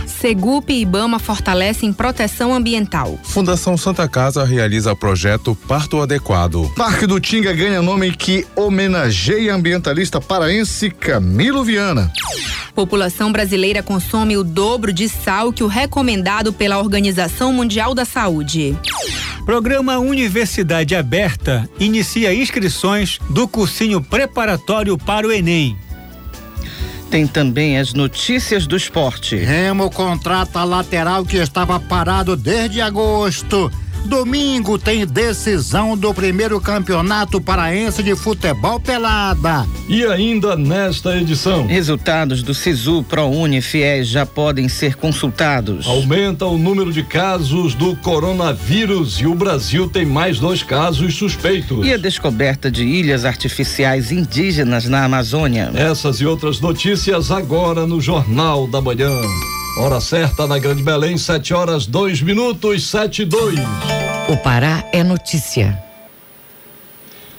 [0.05, 3.18] Segup e Ibama fortalecem proteção ambiental.
[3.23, 6.71] Fundação Santa Casa realiza projeto Parto Adequado.
[6.76, 12.13] Parque do Tinga ganha nome que homenageia ambientalista paraense Camilo Viana.
[12.76, 18.77] População brasileira consome o dobro de sal que o recomendado pela Organização Mundial da Saúde.
[19.46, 25.76] Programa Universidade Aberta inicia inscrições do cursinho preparatório para o Enem.
[27.10, 29.36] Tem também as notícias do esporte.
[29.36, 33.72] Remo contrata a lateral que estava parado desde agosto.
[34.05, 39.66] Domingo tem decisão do primeiro campeonato paraense de futebol pelada.
[39.88, 41.66] E ainda nesta edição.
[41.68, 45.88] Resultados do Sisu, ProUni Fiéis já podem ser consultados.
[45.88, 51.85] Aumenta o número de casos do coronavírus e o Brasil tem mais dois casos suspeitos.
[51.85, 55.72] E a descoberta de ilhas artificiais indígenas na Amazônia.
[55.76, 59.12] Essas e outras notícias agora no Jornal da Manhã.
[59.77, 63.60] Hora certa na Grande Belém, 7 horas 2 minutos, 7 e 2.
[64.28, 65.81] O Pará é notícia.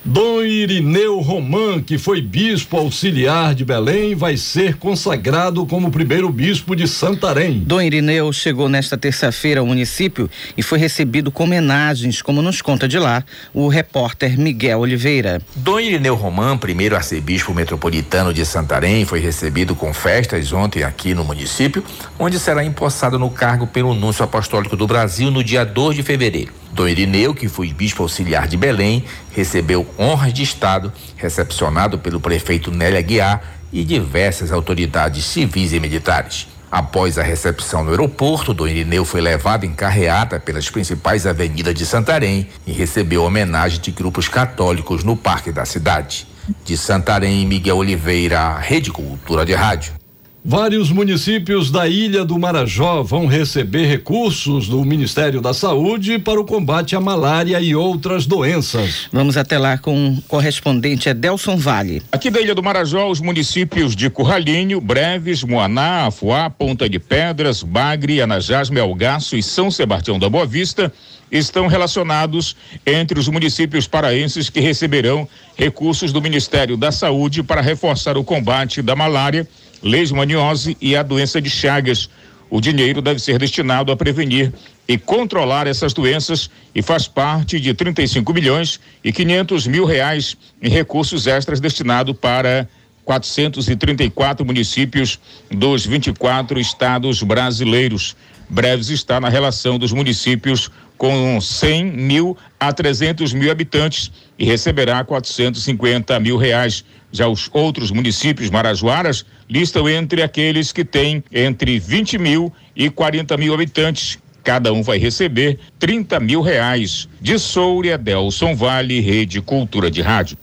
[0.05, 6.75] Dom Irineu Roman, que foi bispo auxiliar de Belém, vai ser consagrado como primeiro bispo
[6.75, 7.61] de Santarém.
[7.61, 12.89] Dom Irineu chegou nesta terça-feira ao município e foi recebido com homenagens, como nos conta
[12.89, 13.25] de lá
[13.55, 15.41] o repórter Miguel Oliveira.
[15.55, 21.23] Dom Irineu Roman, primeiro arcebispo metropolitano de Santarém, foi recebido com festas ontem aqui no
[21.23, 21.85] município,
[22.19, 26.62] onde será empossado no cargo pelo Núncio Apostólico do Brasil no dia 2 de fevereiro.
[26.73, 32.71] Dom Irineu, que foi bispo auxiliar de Belém, recebeu honras de Estado, recepcionado pelo prefeito
[32.71, 36.49] Nélia Guiar e diversas autoridades civis e militares.
[36.71, 41.85] Após a recepção no aeroporto, Dom Irineu foi levado em carreata pelas principais avenidas de
[41.85, 46.27] Santarém e recebeu homenagem de grupos católicos no parque da cidade.
[46.65, 50.02] De Santarém, Miguel Oliveira, Rede Cultura de Rádio.
[50.45, 56.45] Vários municípios da Ilha do Marajó vão receber recursos do Ministério da Saúde para o
[56.45, 59.07] combate à malária e outras doenças.
[59.13, 62.03] Vamos até lá com o correspondente Edelson Vale.
[62.11, 67.63] Aqui da Ilha do Marajó, os municípios de Curralinho, Breves, Moaná, Afuá, Ponta de Pedras,
[67.63, 70.93] Bagre, Anajás, Melgaço e São Sebastião da Boa Vista
[71.31, 75.27] estão relacionados entre os municípios paraenses que receberão
[75.57, 79.49] recursos do Ministério da Saúde para reforçar o combate da malária
[79.83, 82.09] leishmaniose e a doença de Chagas.
[82.49, 84.53] O dinheiro deve ser destinado a prevenir
[84.87, 90.69] e controlar essas doenças e faz parte de 35 milhões e 500 mil reais em
[90.69, 92.69] recursos extras destinados para
[93.05, 95.19] 434 municípios
[95.51, 98.15] dos 24 estados brasileiros.
[98.49, 105.03] Breves está na relação dos municípios com 100 mil a 300 mil habitantes e receberá
[105.05, 106.85] 450 mil reais.
[107.11, 113.37] Já os outros municípios marajoaras listam entre aqueles que têm entre 20 mil e 40
[113.37, 114.19] mil habitantes.
[114.45, 117.09] Cada um vai receber 30 mil reais.
[117.21, 120.37] De Souria, Delson Vale, Rede Cultura de Rádio.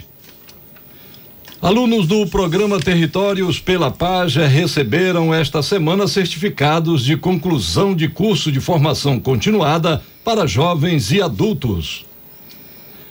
[1.62, 8.62] Alunos do programa Territórios pela Paz receberam esta semana certificados de conclusão de curso de
[8.62, 12.06] formação continuada para jovens e adultos.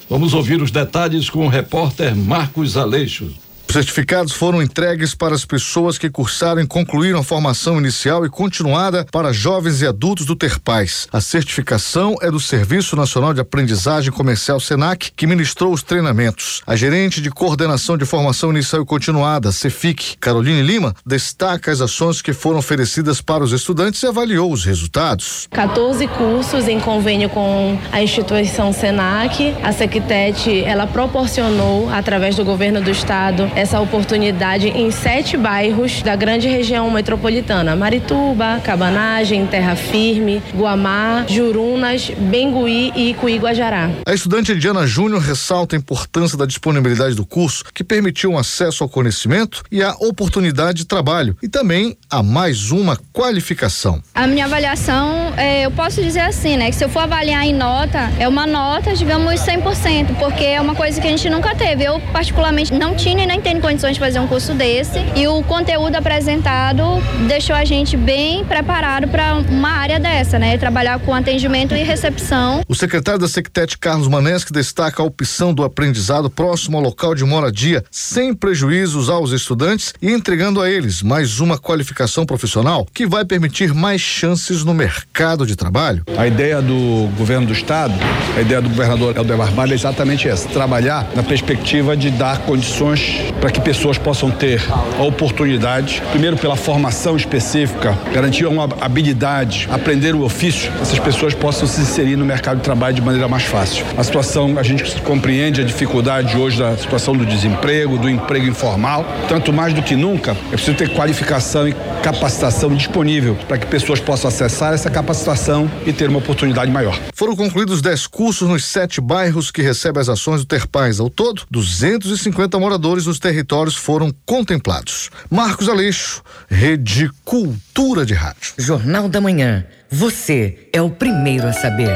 [0.08, 3.30] Vamos ouvir os detalhes com o repórter Marcos Aleixo.
[3.68, 8.30] Os certificados foram entregues para as pessoas que cursaram e concluíram a formação inicial e
[8.30, 11.06] continuada para jovens e adultos do Terpaz.
[11.12, 16.62] A certificação é do Serviço Nacional de Aprendizagem Comercial Senac, que ministrou os treinamentos.
[16.66, 22.22] A gerente de coordenação de formação inicial e continuada, Cefic, Caroline Lima, destaca as ações
[22.22, 25.46] que foram oferecidas para os estudantes e avaliou os resultados.
[25.50, 29.54] 14 cursos em convênio com a instituição Senac.
[29.62, 36.14] A Sectet, ela proporcionou através do governo do estado essa oportunidade em sete bairros da
[36.14, 43.90] grande região metropolitana: Marituba, Cabanagem, Terra Firme, Guamá, Jurunas, Bengui e Icuí Guajará.
[44.06, 48.84] A estudante Diana Júnior ressalta a importância da disponibilidade do curso, que permitiu um acesso
[48.84, 54.00] ao conhecimento e a oportunidade de trabalho, e também a mais uma qualificação.
[54.14, 57.54] A minha avaliação, é, eu posso dizer assim, né, que se eu for avaliar em
[57.54, 61.82] nota, é uma nota, digamos, 100%, porque é uma coisa que a gente nunca teve.
[61.82, 65.42] Eu, particularmente, não tinha e nem tenho condições de fazer um curso desse, e o
[65.42, 66.82] conteúdo apresentado
[67.26, 72.60] deixou a gente bem preparado para uma área dessa, né, trabalhar com atendimento e recepção.
[72.68, 77.24] O secretário da Sectet, Carlos Maneschi, destaca a opção do aprendizado próximo ao local de
[77.24, 83.24] moradia, sem prejuízos aos estudantes e entregando a eles mais uma qualificação profissional que vai
[83.24, 86.04] permitir mais chances no mercado de trabalho.
[86.18, 87.94] A ideia do governo do estado,
[88.36, 93.32] a ideia do governador Helder Barbalho é exatamente essa: trabalhar na perspectiva de dar condições
[93.40, 94.62] para que pessoas possam ter
[94.98, 101.66] a oportunidade, primeiro pela formação específica, garantir uma habilidade, aprender o ofício, essas pessoas possam
[101.66, 103.84] se inserir no mercado de trabalho de maneira mais fácil.
[103.96, 109.04] A situação, a gente compreende a dificuldade hoje da situação do desemprego, do emprego informal,
[109.28, 114.00] tanto mais do que nunca, é preciso ter qualificação e capacitação disponível para que pessoas
[114.00, 116.98] possam acessar essa capacitação e ter uma oportunidade maior.
[117.14, 121.00] Foram concluídos 10 cursos nos sete bairros que recebem as ações do Terpaz.
[121.00, 125.10] Ao todo, 250 moradores nos territórios foram contemplados.
[125.30, 128.54] Marcos Aleixo, Rede Cultura de Rádio.
[128.56, 129.66] Jornal da Manhã.
[129.90, 131.94] Você é o primeiro a saber.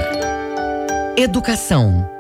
[1.16, 2.11] Educação.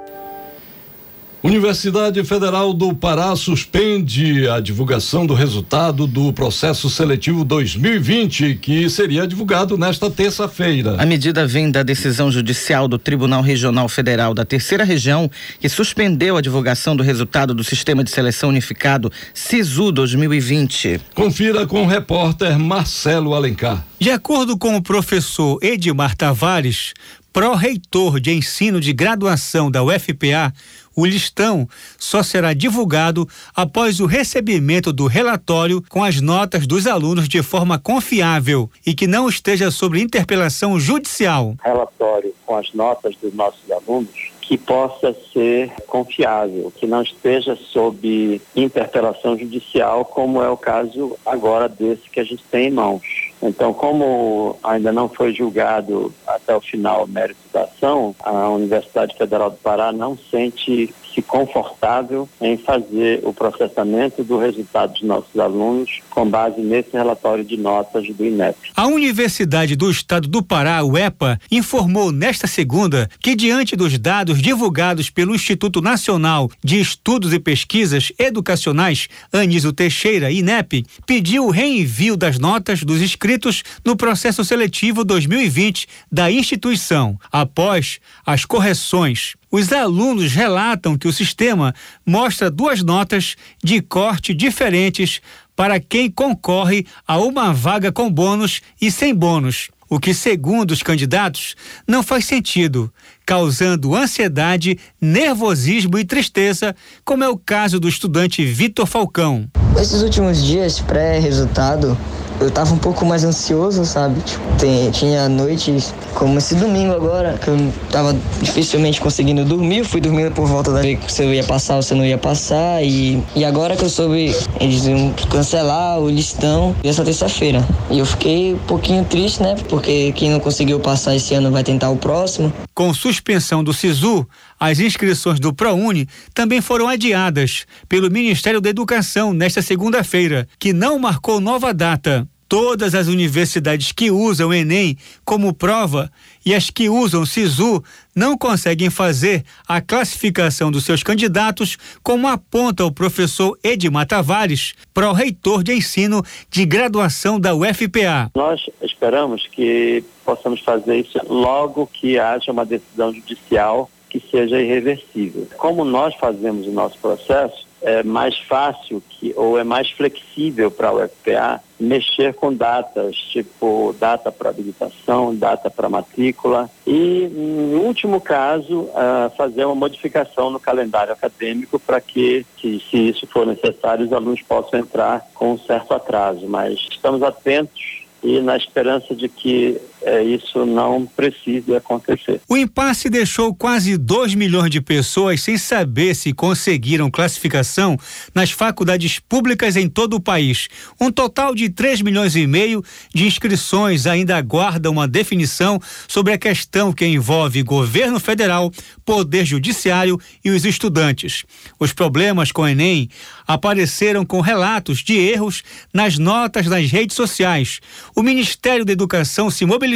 [1.42, 9.26] Universidade Federal do Pará suspende a divulgação do resultado do processo seletivo 2020, que seria
[9.26, 10.94] divulgado nesta terça-feira.
[11.02, 15.28] A medida vem da decisão judicial do Tribunal Regional Federal da Terceira Região,
[15.58, 21.00] que suspendeu a divulgação do resultado do Sistema de Seleção Unificado SISU 2020.
[21.12, 23.84] Confira com o repórter Marcelo Alencar.
[23.98, 26.94] De acordo com o professor Edmar Tavares,
[27.32, 30.52] pró-reitor de ensino de graduação da UFPA,
[30.94, 31.68] o listão
[31.98, 37.78] só será divulgado após o recebimento do relatório com as notas dos alunos de forma
[37.78, 41.56] confiável e que não esteja sobre interpelação judicial.
[41.62, 48.42] Relatório com as notas dos nossos alunos que possa ser confiável, que não esteja sob
[48.54, 53.02] interpelação judicial, como é o caso agora desse que a gente tem em mãos.
[53.40, 59.16] Então, como ainda não foi julgado até o final o mérito da ação, a Universidade
[59.16, 65.38] Federal do Pará não sente se confortável em fazer o processamento do resultado dos nossos
[65.38, 68.56] alunos com base nesse relatório de notas do INEP.
[68.76, 75.10] A Universidade do Estado do Pará, UEPA, informou nesta segunda que diante dos dados divulgados
[75.10, 82.38] pelo Instituto Nacional de Estudos e Pesquisas Educacionais, Anísio Teixeira, INEP, pediu o reenvio das
[82.38, 90.96] notas dos inscritos no processo seletivo 2020 da instituição, após as correções os alunos relatam
[90.96, 95.20] que o sistema mostra duas notas de corte diferentes
[95.54, 100.82] para quem concorre a uma vaga com bônus e sem bônus, o que, segundo os
[100.82, 101.54] candidatos,
[101.86, 102.90] não faz sentido,
[103.26, 109.46] causando ansiedade, nervosismo e tristeza, como é o caso do estudante Vitor Falcão.
[109.78, 111.98] Esses últimos dias pré-resultado,
[112.40, 114.20] eu tava um pouco mais ansioso, sabe?
[114.20, 119.84] Tipo, tem, tinha noites como esse domingo agora, que eu tava dificilmente conseguindo dormir.
[119.84, 122.82] Fui dormindo por volta da se eu ia passar ou se eu não ia passar.
[122.82, 127.66] E, e agora que eu soube, eles iam cancelar o listão essa terça-feira.
[127.90, 129.56] E eu fiquei um pouquinho triste, né?
[129.68, 132.52] Porque quem não conseguiu passar esse ano vai tentar o próximo.
[132.74, 134.26] Com suspensão do SISU,
[134.62, 141.00] as inscrições do ProUni também foram adiadas pelo Ministério da Educação nesta segunda-feira, que não
[141.00, 142.28] marcou nova data.
[142.48, 146.12] Todas as universidades que usam o Enem como prova
[146.46, 147.82] e as que usam SISU
[148.14, 155.64] não conseguem fazer a classificação dos seus candidatos, como aponta o professor Edmar Tavares, pró-reitor
[155.64, 158.30] de ensino de graduação da UFPA.
[158.36, 165.48] Nós esperamos que possamos fazer isso logo que haja uma decisão judicial que seja irreversível.
[165.56, 170.88] Como nós fazemos o nosso processo, é mais fácil que, ou é mais flexível para
[170.88, 178.20] a UFPA mexer com datas, tipo data para habilitação, data para matrícula e, em último
[178.20, 184.04] caso, uh, fazer uma modificação no calendário acadêmico para que, que, se isso for necessário,
[184.04, 186.46] os alunos possam entrar com um certo atraso.
[186.46, 192.40] Mas estamos atentos e na esperança de que é, isso não precise acontecer.
[192.48, 197.96] O impasse deixou quase 2 milhões de pessoas sem saber se conseguiram classificação
[198.34, 200.68] nas faculdades públicas em todo o país.
[201.00, 202.82] Um total de 3 milhões e meio
[203.14, 208.70] de inscrições ainda aguardam uma definição sobre a questão que envolve governo federal,
[209.04, 211.44] poder judiciário e os estudantes.
[211.78, 213.08] Os problemas com o Enem
[213.46, 217.80] apareceram com relatos de erros nas notas nas redes sociais.
[218.16, 219.91] O Ministério da Educação se mobilizou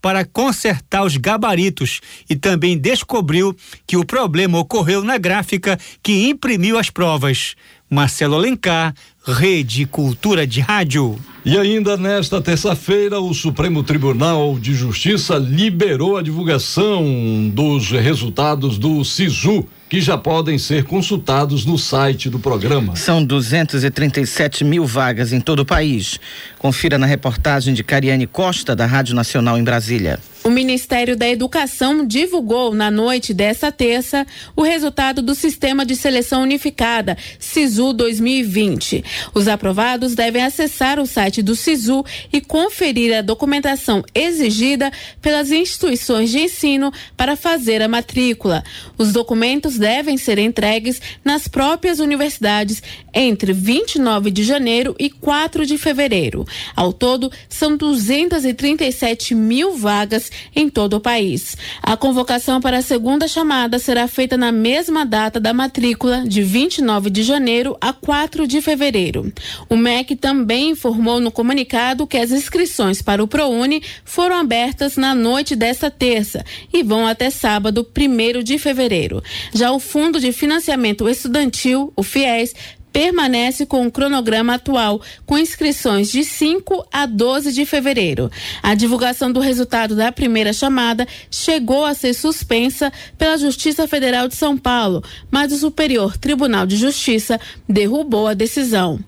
[0.00, 3.54] para consertar os gabaritos e também descobriu
[3.86, 7.54] que o problema ocorreu na gráfica que imprimiu as provas.
[7.88, 11.18] Marcelo Alencar, Rede Cultura de Rádio.
[11.44, 19.04] E ainda nesta terça-feira, o Supremo Tribunal de Justiça liberou a divulgação dos resultados do
[19.04, 22.96] SISU, que já podem ser consultados no site do programa.
[22.96, 26.18] São 237 mil vagas em todo o país.
[26.58, 30.18] Confira na reportagem de Cariane Costa, da Rádio Nacional em Brasília.
[30.46, 34.24] O Ministério da Educação divulgou na noite desta terça
[34.54, 39.02] o resultado do Sistema de Seleção Unificada, SISU 2020.
[39.34, 46.30] Os aprovados devem acessar o site do SISU e conferir a documentação exigida pelas instituições
[46.30, 48.62] de ensino para fazer a matrícula.
[48.96, 55.78] Os documentos devem ser entregues nas próprias universidades entre 29 de janeiro e 4 de
[55.78, 56.44] fevereiro.
[56.74, 61.56] Ao todo, são 237 mil vagas em todo o país.
[61.82, 67.10] A convocação para a segunda chamada será feita na mesma data da matrícula, de 29
[67.10, 69.32] de janeiro a 4 de fevereiro.
[69.68, 75.14] O MEC também informou no comunicado que as inscrições para o ProUni foram abertas na
[75.14, 79.22] noite desta terça e vão até sábado, 1 de fevereiro.
[79.54, 82.54] Já o Fundo de Financiamento Estudantil, o FIES,
[82.96, 88.30] permanece com o cronograma atual, com inscrições de 5 a 12 de fevereiro.
[88.62, 94.34] A divulgação do resultado da primeira chamada chegou a ser suspensa pela Justiça Federal de
[94.34, 98.98] São Paulo, mas o Superior Tribunal de Justiça derrubou a decisão.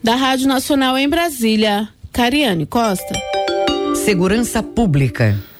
[0.00, 3.12] Da Rádio Nacional em Brasília, Cariane Costa.
[3.96, 5.51] Segurança Pública.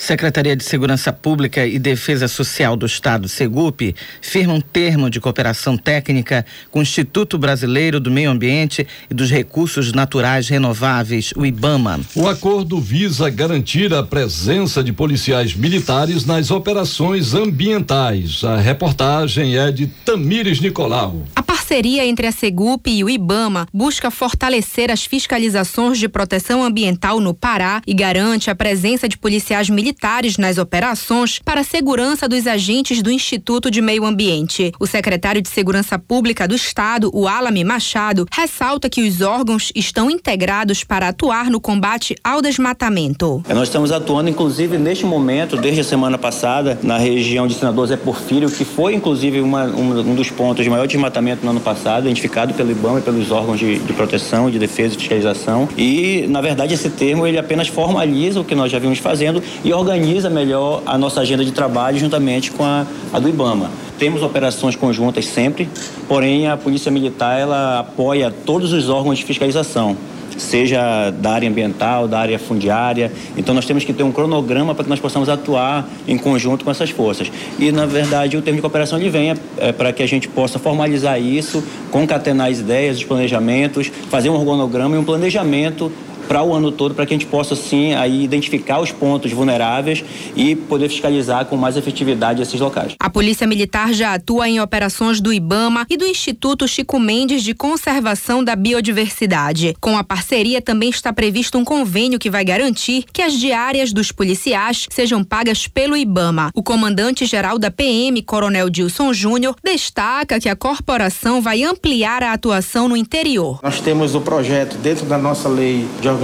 [0.00, 5.76] Secretaria de Segurança Pública e Defesa Social do Estado, Segup, firma um termo de cooperação
[5.76, 12.00] técnica com o Instituto Brasileiro do Meio Ambiente e dos Recursos Naturais Renováveis, o IBAMA.
[12.14, 18.42] O acordo visa garantir a presença de policiais militares nas operações ambientais.
[18.42, 21.24] A reportagem é de Tamires Nicolau.
[21.36, 27.20] A parceria entre a Segup e o IBAMA busca fortalecer as fiscalizações de proteção ambiental
[27.20, 32.28] no Pará e garante a presença de policiais militares militares nas operações para a segurança
[32.28, 34.72] dos agentes do Instituto de Meio Ambiente.
[34.78, 40.08] O secretário de Segurança Pública do Estado, o Alame Machado, ressalta que os órgãos estão
[40.08, 43.42] integrados para atuar no combate ao desmatamento.
[43.48, 47.88] É, nós estamos atuando, inclusive, neste momento, desde a semana passada, na região de Senador
[47.88, 51.60] Zé Porfírio, que foi, inclusive, uma, um, um, dos pontos de maior desmatamento no ano
[51.60, 55.68] passado, identificado pelo IBAMA e pelos órgãos de, de proteção, de defesa e fiscalização.
[55.76, 59.72] E, na verdade, esse termo ele apenas formaliza o que nós já vimos fazendo e
[59.80, 63.70] organiza melhor a nossa agenda de trabalho juntamente com a, a do IBAMA.
[63.98, 65.68] Temos operações conjuntas sempre,
[66.06, 69.96] porém a Polícia Militar ela apoia todos os órgãos de fiscalização
[70.40, 73.12] seja da área ambiental, da área fundiária.
[73.36, 76.70] Então nós temos que ter um cronograma para que nós possamos atuar em conjunto com
[76.70, 77.30] essas forças.
[77.58, 80.28] E na verdade o termo de cooperação ele vem é, é para que a gente
[80.28, 85.92] possa formalizar isso, concatenar as ideias, os planejamentos, fazer um organograma e um planejamento
[86.30, 90.04] para o ano todo, para que a gente possa, sim, aí identificar os pontos vulneráveis
[90.36, 92.94] e poder fiscalizar com mais efetividade esses locais.
[93.00, 97.52] A Polícia Militar já atua em operações do IBAMA e do Instituto Chico Mendes de
[97.52, 99.74] Conservação da Biodiversidade.
[99.80, 104.12] Com a parceria também está previsto um convênio que vai garantir que as diárias dos
[104.12, 106.52] policiais sejam pagas pelo IBAMA.
[106.54, 112.88] O comandante-geral da PM, Coronel Dilson Júnior, destaca que a corporação vai ampliar a atuação
[112.88, 113.58] no interior.
[113.64, 116.19] Nós temos o projeto dentro da nossa lei de organização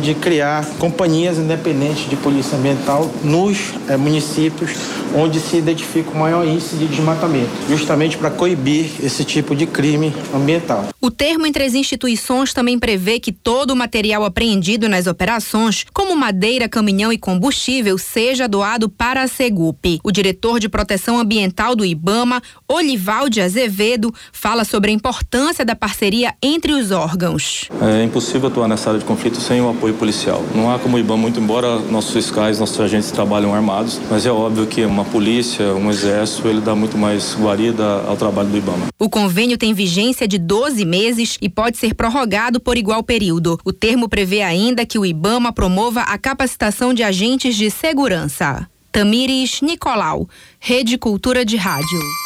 [0.00, 4.70] de criar companhias independentes de polícia ambiental nos é, municípios
[5.14, 10.12] onde se identifica o maior índice de desmatamento, justamente para coibir esse tipo de crime
[10.34, 10.88] ambiental.
[11.00, 16.16] O termo entre as instituições também prevê que todo o material apreendido nas operações, como
[16.16, 20.00] madeira, caminhão e combustível, seja doado para a Segup.
[20.02, 26.34] O diretor de proteção ambiental do IBAMA, Olivalde Azevedo, fala sobre a importância da parceria
[26.42, 27.68] entre os órgãos.
[27.80, 30.44] É impossível atuar nessa área de conflito feito sem o apoio policial.
[30.54, 34.30] Não há como o IBAMA, muito embora nossos fiscais, nossos agentes trabalham armados, mas é
[34.30, 38.86] óbvio que uma polícia, um exército, ele dá muito mais guarida ao trabalho do IBAMA.
[38.98, 43.58] O convênio tem vigência de 12 meses e pode ser prorrogado por igual período.
[43.64, 48.66] O termo prevê ainda que o IBAMA promova a capacitação de agentes de segurança.
[48.92, 50.28] Tamires Nicolau,
[50.60, 52.23] Rede Cultura de Rádio.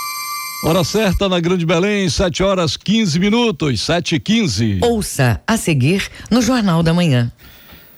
[0.65, 4.79] Hora certa na Grande Belém, 7 horas 15 minutos, 7 e 15.
[4.83, 7.31] Ouça a seguir no Jornal da Manhã.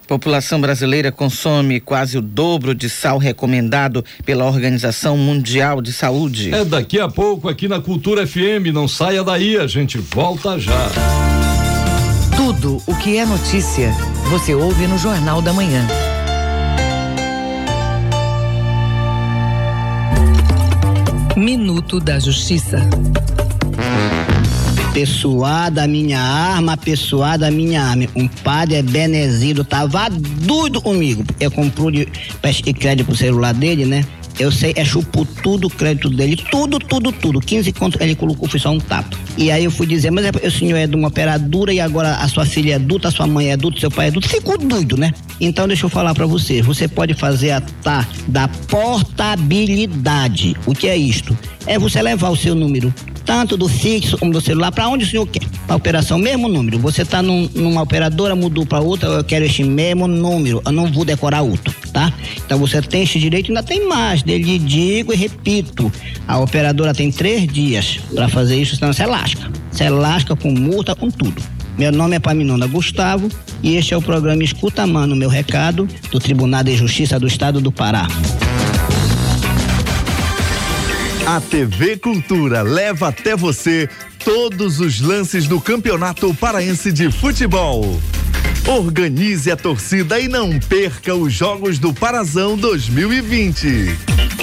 [0.07, 6.52] População brasileira consome quase o dobro de sal recomendado pela Organização Mundial de Saúde.
[6.52, 8.75] É daqui a pouco aqui na Cultura FM.
[8.75, 10.90] Não saia daí, a gente volta já.
[12.37, 13.90] Tudo o que é notícia,
[14.29, 15.87] você ouve no Jornal da Manhã.
[21.40, 22.87] Minuto da Justiça.
[24.92, 28.04] Pessoa da minha arma, pessoa da minha arma.
[28.14, 31.25] Um padre Benezito tava doido comigo.
[31.40, 32.04] Eu comprou de
[32.78, 34.04] crédito pro celular dele, né?
[34.40, 37.40] Eu sei, é chupou tudo o crédito dele, tudo, tudo, tudo.
[37.40, 39.14] 15 contos ele colocou, foi só um tapa.
[39.37, 42.14] E aí eu fui dizer, mas é, o senhor é de uma operadora e agora
[42.14, 44.30] a sua filha é adulta, a sua mãe é adulta, seu pai é adulto.
[44.30, 45.12] Ficou doido, né?
[45.38, 46.62] Então deixa eu falar para você.
[46.62, 50.56] Você pode fazer a tá da portabilidade.
[50.64, 51.37] O que é isto?
[51.66, 52.94] É você levar o seu número
[53.25, 55.47] tanto do fixo como do celular, para onde o senhor quer.
[55.67, 56.79] Para operação, mesmo número.
[56.79, 60.91] Você está num, numa operadora, mudou para outra, eu quero este mesmo número, eu não
[60.91, 62.12] vou decorar outro, tá?
[62.45, 64.23] Então você tem este direito, ainda tem mais.
[64.23, 65.93] Dele digo e repito:
[66.27, 69.50] a operadora tem três dias para fazer isso, senão você lasca.
[69.71, 71.41] Você lasca com multa, com tudo.
[71.79, 73.29] Meu nome é Paminonda Gustavo
[73.62, 77.61] e este é o programa Escuta Mano, meu recado, do Tribunal de Justiça do Estado
[77.61, 78.07] do Pará.
[81.33, 83.89] A TV Cultura leva até você
[84.25, 88.03] todos os lances do Campeonato Paraense de Futebol.
[88.67, 93.97] Organize a torcida e não perca os Jogos do Parazão 2020.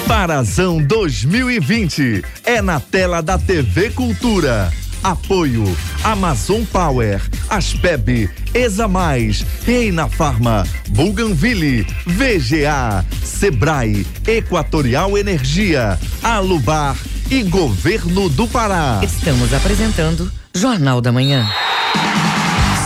[0.07, 4.71] Parazão 2020 é na tela da TV Cultura.
[5.07, 5.63] Apoio.
[6.03, 16.97] Amazon Power, Aspeb, Exa Mais, Reina Farma, Buganville, VGA, Sebrae, Equatorial Energia, Alubar.
[17.29, 19.01] E Governo do Pará.
[19.03, 21.45] Estamos apresentando Jornal da Manhã.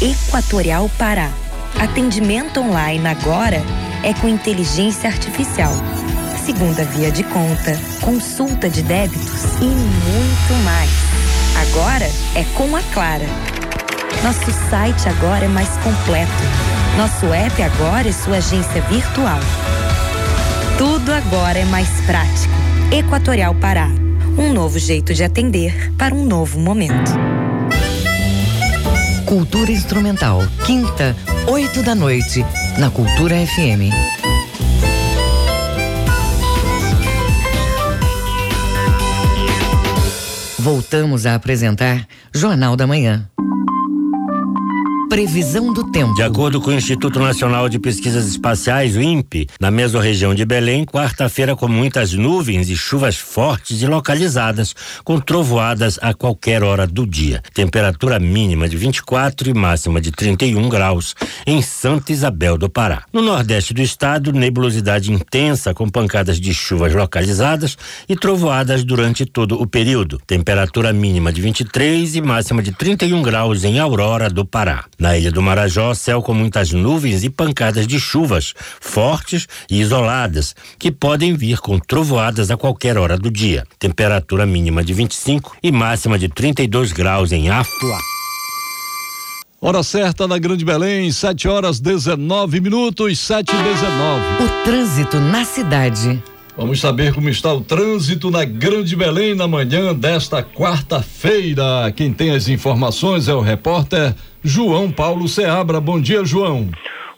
[0.00, 1.30] Equatorial Pará.
[1.78, 3.62] Atendimento online agora
[4.02, 5.70] é com inteligência artificial.
[6.42, 10.90] Segunda via de conta, consulta de débitos e muito mais.
[11.68, 13.26] Agora é com a Clara.
[14.24, 16.32] Nosso site agora é mais completo.
[16.96, 19.40] Nosso app agora é sua agência virtual.
[20.78, 22.54] Tudo agora é mais prático.
[22.90, 23.88] Equatorial Pará.
[24.38, 27.12] Um novo jeito de atender para um novo momento.
[29.30, 30.40] Cultura Instrumental.
[30.66, 31.14] Quinta,
[31.46, 32.44] oito da noite,
[32.80, 33.88] na Cultura FM.
[40.58, 43.30] Voltamos a apresentar Jornal da Manhã.
[45.10, 46.14] Previsão do tempo.
[46.14, 50.84] De acordo com o Instituto Nacional de Pesquisas Espaciais, o INPE, na mesorregião de Belém,
[50.84, 57.04] quarta-feira com muitas nuvens e chuvas fortes e localizadas, com trovoadas a qualquer hora do
[57.04, 57.42] dia.
[57.52, 63.02] Temperatura mínima de 24 e máxima de 31 graus em Santa Isabel do Pará.
[63.12, 67.76] No nordeste do estado, nebulosidade intensa com pancadas de chuvas localizadas
[68.08, 70.20] e trovoadas durante todo o período.
[70.24, 74.84] Temperatura mínima de 23 e máxima de 31 graus em Aurora do Pará.
[75.00, 80.54] Na ilha do Marajó, céu com muitas nuvens e pancadas de chuvas fortes e isoladas,
[80.78, 83.66] que podem vir com trovoadas a qualquer hora do dia.
[83.78, 87.98] Temperatura mínima de 25 e máxima de 32 graus em Afuá.
[89.58, 94.44] Hora certa na Grande Belém, 7 horas 19 minutos, 7 e 19.
[94.44, 96.22] O trânsito na cidade.
[96.54, 101.90] Vamos saber como está o trânsito na Grande Belém na manhã desta quarta-feira.
[101.96, 105.80] Quem tem as informações é o repórter João Paulo Seabra.
[105.80, 106.70] Bom dia, João.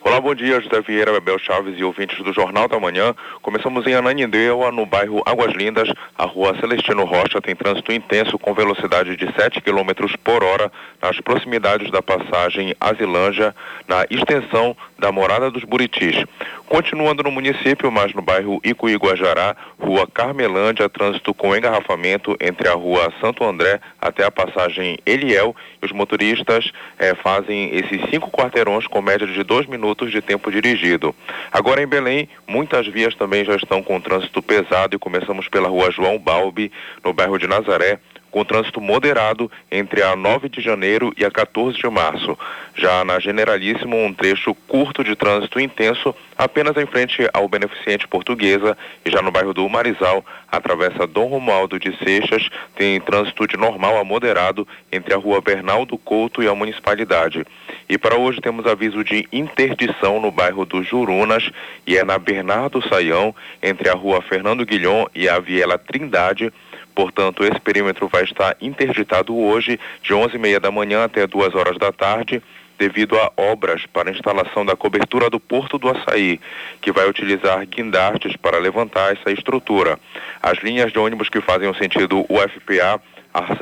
[0.05, 3.15] Olá, bom dia, José Vieira, Bebel Chaves e ouvintes do Jornal da Manhã.
[3.41, 5.88] Começamos em Ananindeua, no bairro Águas Lindas.
[6.19, 11.21] A rua Celestino Rocha tem trânsito intenso com velocidade de 7 km por hora nas
[11.21, 13.55] proximidades da passagem Asilândia,
[13.87, 16.25] na extensão da Morada dos Buritis.
[16.67, 22.73] Continuando no município, mas no bairro Icuí Guajará, rua Carmelândia, trânsito com engarrafamento entre a
[22.73, 25.55] rua Santo André até a passagem Eliel.
[25.81, 31.14] Os motoristas eh, fazem esses cinco quarteirões com média de dois minutos de tempo dirigido.
[31.50, 35.90] Agora em Belém, muitas vias também já estão com trânsito pesado e começamos pela rua
[35.90, 36.72] João Balbi,
[37.05, 38.00] no bairro de Nazaré
[38.33, 42.37] com trânsito moderado entre a 9 de janeiro e a 14 de março.
[42.75, 48.77] Já na Generalíssimo, um trecho curto de trânsito intenso, apenas em frente ao Beneficente Portuguesa
[49.05, 53.99] e já no bairro do Marizal, atravessa Dom Romualdo de Seixas, tem trânsito de normal
[53.99, 57.45] a moderado entre a rua Bernaldo Couto e a municipalidade.
[57.88, 61.51] E para hoje temos aviso de interdição no bairro do Jurunas
[61.87, 66.51] e é na Bernardo Saião, entre a rua Fernando Guilhom e a Viela Trindade,
[66.94, 71.92] Portanto, esse perímetro vai estar interditado hoje, de 11h30 da manhã até 2 horas da
[71.92, 72.42] tarde,
[72.78, 76.40] devido a obras para instalação da cobertura do Porto do Açaí,
[76.81, 79.98] que vai utilizar guindastes para levantar essa estrutura.
[80.42, 83.00] As linhas de ônibus que fazem o sentido UFPA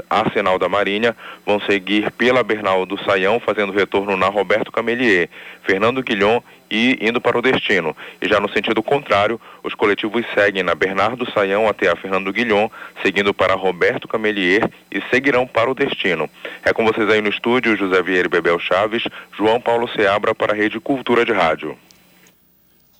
[0.08, 5.28] Arsenal da Marinha vão seguir pela Bernal do Saião, fazendo retorno na Roberto Camelier,
[5.62, 7.96] Fernando Guilhom e indo para o destino.
[8.20, 12.70] E já no sentido contrário, os coletivos seguem na Bernardo Saião até a Fernando Guilhom,
[13.02, 16.28] seguindo para Roberto Camelier e seguirão para o destino.
[16.64, 19.02] É com vocês aí no estúdio, José Vieira e Bebel Chaves,
[19.36, 21.76] João Paulo Seabra para a Rede Cultura de Rádio.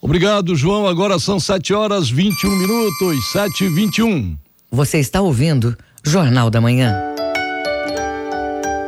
[0.00, 0.86] Obrigado, João.
[0.86, 4.36] Agora são 7 horas 21 minutos, 7 e 21.
[4.70, 6.96] Você está ouvindo Jornal da Manhã.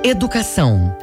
[0.02, 0.96] Educação.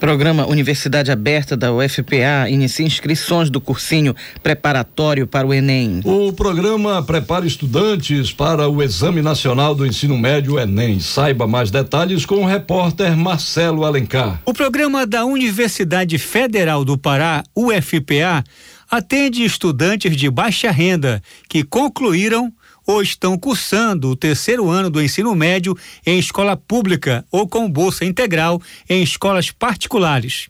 [0.00, 6.00] Programa Universidade Aberta da UFPA inicia inscrições do cursinho preparatório para o Enem.
[6.04, 11.00] O programa prepara estudantes para o Exame Nacional do Ensino Médio Enem.
[11.00, 14.42] Saiba mais detalhes com o repórter Marcelo Alencar.
[14.44, 18.44] O programa da Universidade Federal do Pará, UFPA,
[18.90, 22.52] atende estudantes de baixa renda que concluíram
[22.86, 28.04] ou estão cursando o terceiro ano do ensino médio em escola pública ou com bolsa
[28.04, 30.48] integral em escolas particulares.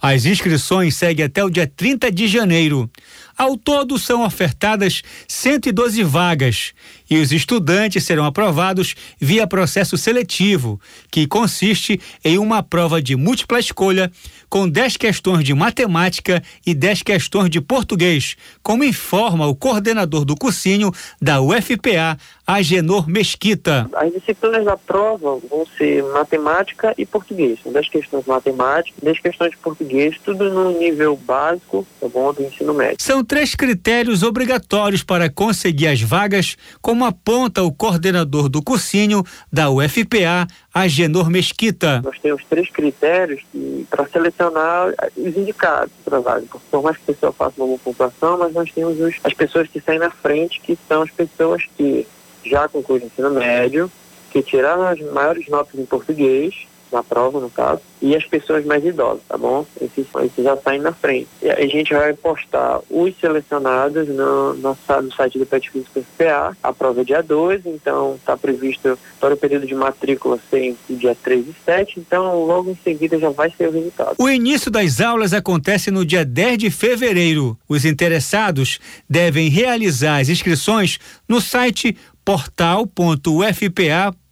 [0.00, 2.90] As inscrições seguem até o dia 30 de janeiro.
[3.36, 6.72] Ao todo, são ofertadas 112 vagas
[7.10, 13.58] e os estudantes serão aprovados via processo seletivo, que consiste em uma prova de múltipla
[13.58, 14.12] escolha
[14.54, 20.36] com 10 questões de matemática e 10 questões de português, como informa o coordenador do
[20.36, 23.90] cursinho da UFPA, Agenor Mesquita.
[23.94, 27.58] As disciplinas da prova vão ser matemática e português.
[27.64, 32.32] São 10 questões de matemática, 10 questões de português, tudo no nível básico, tá bom,
[32.32, 32.98] do ensino médio.
[33.00, 39.68] São três critérios obrigatórios para conseguir as vagas, como aponta o coordenador do cursinho da
[39.68, 42.02] UFPA, Agenor Mesquita.
[42.02, 43.42] Nós temos três critérios
[43.88, 46.44] para selecionar os indicados para vaga.
[46.68, 49.80] Por mais que a pessoa faça uma pontuação, mas nós temos os, as pessoas que
[49.80, 52.04] saem na frente, que são as pessoas que
[52.44, 53.90] já concluíram o ensino médio,
[54.32, 58.84] que tiraram as maiores notas em português, na prova, no caso, e as pessoas mais
[58.84, 59.66] idosas, tá bom?
[59.80, 61.26] Esses, esses já saem na frente.
[61.42, 64.76] E a gente vai postar os selecionados no, no,
[65.16, 66.56] site do Pet Físico FPA.
[66.62, 71.16] A prova é dia 2, então está previsto para o período de matrícula ser dia
[71.20, 74.14] 3 e 7, então logo em seguida já vai ser o resultado.
[74.18, 77.58] O início das aulas acontece no dia 10 de fevereiro.
[77.68, 78.78] Os interessados
[79.08, 81.96] devem realizar as inscrições no site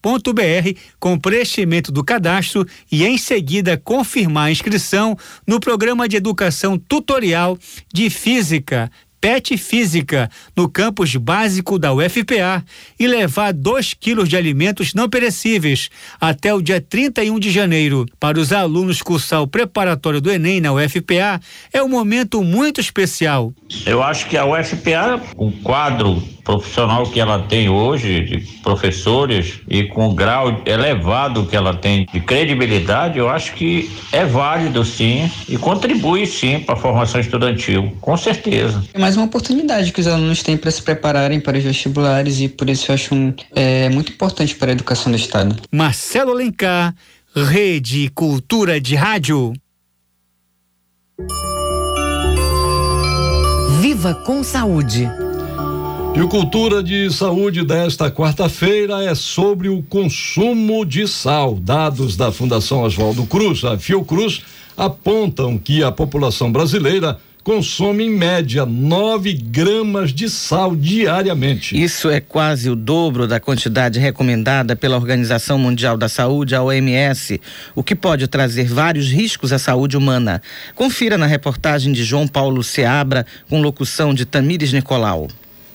[0.03, 6.77] portal.ufpa.br com preenchimento do cadastro e em seguida confirmar a inscrição no programa de educação
[6.77, 7.57] tutorial
[7.95, 8.91] de física
[9.23, 12.65] PET Física, no campus básico da UFPA,
[12.99, 18.05] e levar 2 quilos de alimentos não perecíveis até o dia 31 de janeiro.
[18.19, 21.41] Para os alunos cursar o preparatório do Enem na UFPA,
[21.73, 23.55] é um momento muito especial.
[23.87, 29.85] Eu acho que a UFPA, o quadro profissional que ela tem hoje, de professores, e
[29.85, 35.31] com o grau elevado que ela tem de credibilidade, eu acho que é válido sim
[35.49, 38.83] e contribui sim para a formação estudantil, com certeza.
[38.93, 42.49] É mais uma oportunidade que os alunos têm para se prepararem para os vestibulares e
[42.49, 45.57] por isso eu acho um, é, muito importante para a educação do Estado.
[45.71, 46.95] Marcelo Alencar,
[47.35, 49.53] Rede Cultura de Rádio.
[53.81, 55.09] Viva com saúde.
[56.15, 61.55] E o Cultura de Saúde desta quarta-feira é sobre o consumo de sal.
[61.55, 64.43] Dados da Fundação Oswaldo Cruz, a Fiocruz,
[64.77, 71.83] apontam que a população brasileira consome em média 9 gramas de sal diariamente.
[71.83, 77.41] Isso é quase o dobro da quantidade recomendada pela Organização Mundial da Saúde, a OMS,
[77.75, 80.43] o que pode trazer vários riscos à saúde humana.
[80.75, 85.29] Confira na reportagem de João Paulo Seabra, com locução de Tamires Nicolau.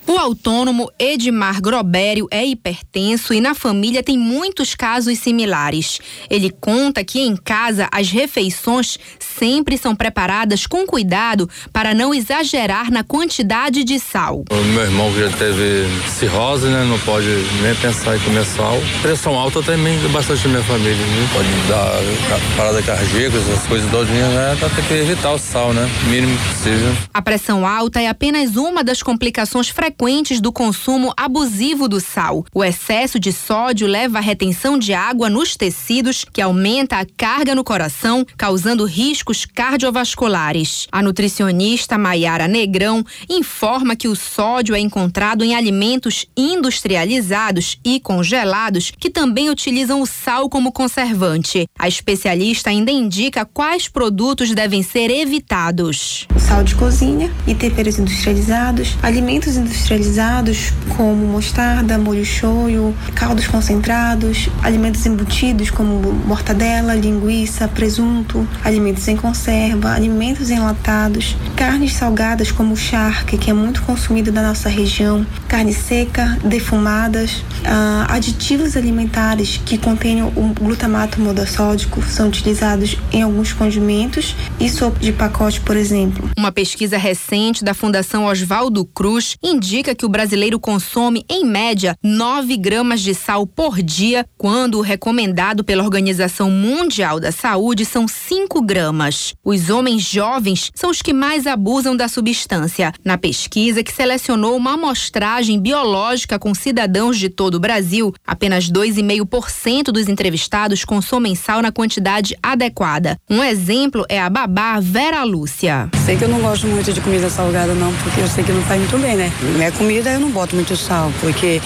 [0.08, 5.98] O autônomo Edmar Grobério é hipertenso e na família tem muitos casos similares.
[6.30, 12.90] Ele conta que em casa as refeições sempre são preparadas com cuidado para não exagerar
[12.90, 14.44] na quantidade de sal.
[14.50, 16.86] O meu irmão que já teve cirrose, né?
[16.88, 17.28] Não pode
[17.62, 18.78] nem pensar em comer sal.
[19.02, 21.28] Pressão alta também bastante na minha família, né?
[21.34, 24.56] Pode dar parada cardíaca, essas coisas todinhas, né?
[24.58, 25.86] Pra ter que evitar o sal, né?
[26.04, 26.96] Mínimo possível.
[27.12, 32.44] A pressão alta é apenas uma das complicações frequentes frequentes do consumo abusivo do sal.
[32.54, 37.52] O excesso de sódio leva à retenção de água nos tecidos, que aumenta a carga
[37.52, 40.86] no coração, causando riscos cardiovasculares.
[40.92, 48.92] A nutricionista Maiara Negrão informa que o sódio é encontrado em alimentos industrializados e congelados
[48.96, 51.66] que também utilizam o sal como conservante.
[51.76, 56.28] A especialista ainda indica quais produtos devem ser evitados.
[56.38, 64.48] Sal de cozinha e temperos industrializados, alimentos industrializados industrializados como mostarda, molho shoyu, caldos concentrados,
[64.62, 73.38] alimentos embutidos como mortadela, linguiça, presunto, alimentos em conserva, alimentos enlatados, carnes salgadas como charque,
[73.38, 80.22] que é muito consumido na nossa região, carne seca, defumadas, ah, aditivos alimentares que contêm
[80.22, 86.28] o glutamato monossódico são utilizados em alguns condimentos e sopa de pacote, por exemplo.
[86.36, 91.94] Uma pesquisa recente da Fundação Oswaldo Cruz indica indica que o brasileiro consome, em média,
[92.02, 98.08] 9 gramas de sal por dia, quando o recomendado pela Organização Mundial da Saúde são
[98.08, 99.34] 5 gramas.
[99.44, 102.94] Os homens jovens são os que mais abusam da substância.
[103.04, 109.92] Na pesquisa, que selecionou uma amostragem biológica com cidadãos de todo o Brasil, apenas 2,5%
[109.92, 113.18] dos entrevistados consomem sal na quantidade adequada.
[113.28, 115.90] Um exemplo é a babá Vera Lúcia.
[116.06, 118.62] Sei que eu não gosto muito de comida salgada, não, porque eu sei que não
[118.62, 119.30] faz muito bem, né?
[119.58, 121.60] Minha comida eu não boto muito sal, porque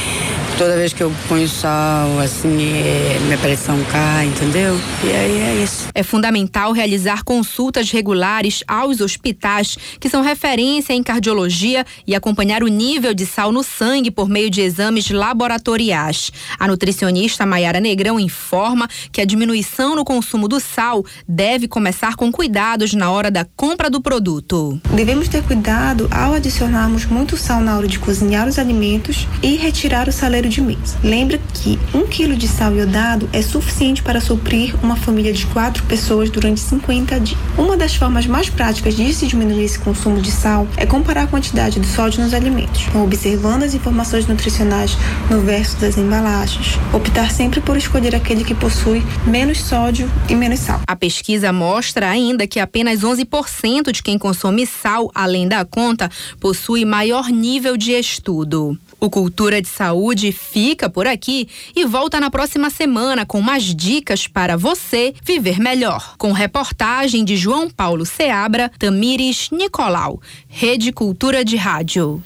[0.58, 4.78] toda vez que eu ponho sal, assim, é, minha pressão cai, entendeu?
[5.04, 5.88] E aí é isso.
[5.94, 12.68] É fundamental realizar consultas regulares aos hospitais que são referência em cardiologia e acompanhar o
[12.68, 16.30] nível de sal no sangue por meio de exames laboratoriais.
[16.58, 22.30] A nutricionista Maiara Negrão informa que a diminuição no consumo do sal deve começar com
[22.30, 24.80] cuidados na hora da compra do produto.
[24.94, 30.08] Devemos ter cuidado ao adicionarmos muito sal na hora de cozinhar os alimentos e retirar
[30.08, 30.96] o saleiro de mês.
[31.02, 35.82] Lembra que um quilo de sal iodado é suficiente para suprir uma família de quatro
[35.84, 37.38] pessoas durante 50 dias.
[37.56, 41.26] Uma das formas mais práticas de se diminuir esse consumo de sal é comparar a
[41.26, 44.96] quantidade de sódio nos alimentos, observando as informações nutricionais
[45.30, 46.78] no verso das embalagens.
[46.92, 50.80] Optar sempre por escolher aquele que possui menos sódio e menos sal.
[50.86, 56.84] A pesquisa mostra ainda que apenas 11% de quem consome sal, além da conta, possui
[56.84, 58.78] maior nível de estudo.
[59.02, 64.28] O Cultura de Saúde fica por aqui e volta na próxima semana com mais dicas
[64.28, 66.14] para você viver melhor.
[66.16, 70.20] Com reportagem de João Paulo Seabra, Tamires Nicolau,
[70.54, 72.22] Rede Cultura de Rádio.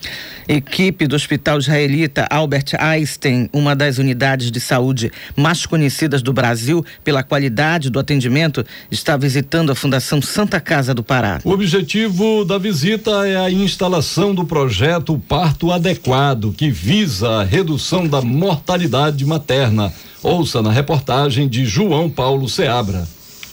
[0.49, 6.85] Equipe do Hospital Israelita Albert Einstein, uma das unidades de saúde mais conhecidas do Brasil
[7.05, 11.41] pela qualidade do atendimento, está visitando a Fundação Santa Casa do Pará.
[11.45, 18.09] O objetivo da visita é a instalação do projeto Parto Adequado, que visa a redução
[18.09, 19.93] da mortalidade materna.
[20.21, 23.07] Ouça na reportagem de João Paulo Seabra.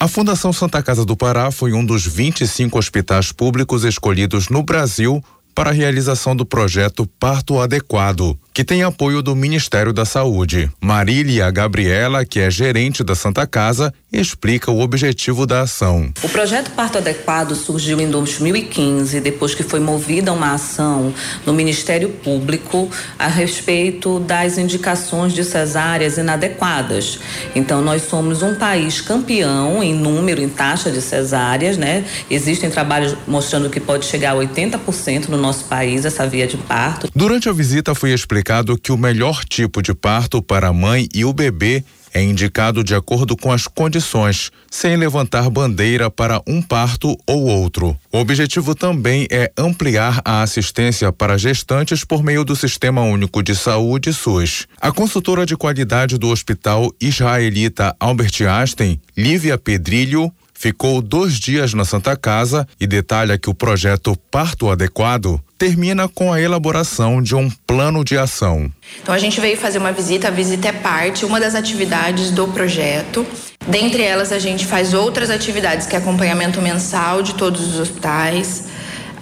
[0.03, 5.23] A Fundação Santa Casa do Pará foi um dos 25 hospitais públicos escolhidos no Brasil
[5.55, 10.69] para a realização do projeto Parto Adequado, que tem apoio do Ministério da Saúde.
[10.79, 16.13] Marília Gabriela, que é gerente da Santa Casa, explica o objetivo da ação.
[16.21, 21.11] O projeto Parto Adequado surgiu em 2015, depois que foi movida uma ação
[21.47, 27.19] no Ministério Público a respeito das indicações de cesáreas inadequadas.
[27.55, 32.05] Então, nós somos um país campeão em número, em taxa de cesáreas, né?
[32.29, 37.09] Existem trabalhos mostrando que pode chegar a 80% no nosso país essa via de parto.
[37.15, 38.42] Durante a visita foi explicado
[38.81, 42.93] que o melhor tipo de parto para a mãe e o bebê é indicado de
[42.93, 47.97] acordo com as condições, sem levantar bandeira para um parto ou outro.
[48.11, 53.55] O objetivo também é ampliar a assistência para gestantes por meio do Sistema Único de
[53.55, 54.67] Saúde SUS.
[54.79, 60.31] A consultora de qualidade do Hospital Israelita Albert Einstein, Lívia Pedrilho,
[60.63, 66.31] ficou dois dias na Santa Casa e detalha que o projeto Parto Adequado termina com
[66.31, 68.71] a elaboração de um plano de ação.
[69.01, 72.47] Então a gente veio fazer uma visita, a visita é parte, uma das atividades do
[72.47, 73.25] projeto.
[73.67, 78.69] Dentre elas a gente faz outras atividades, que é acompanhamento mensal de todos os hospitais.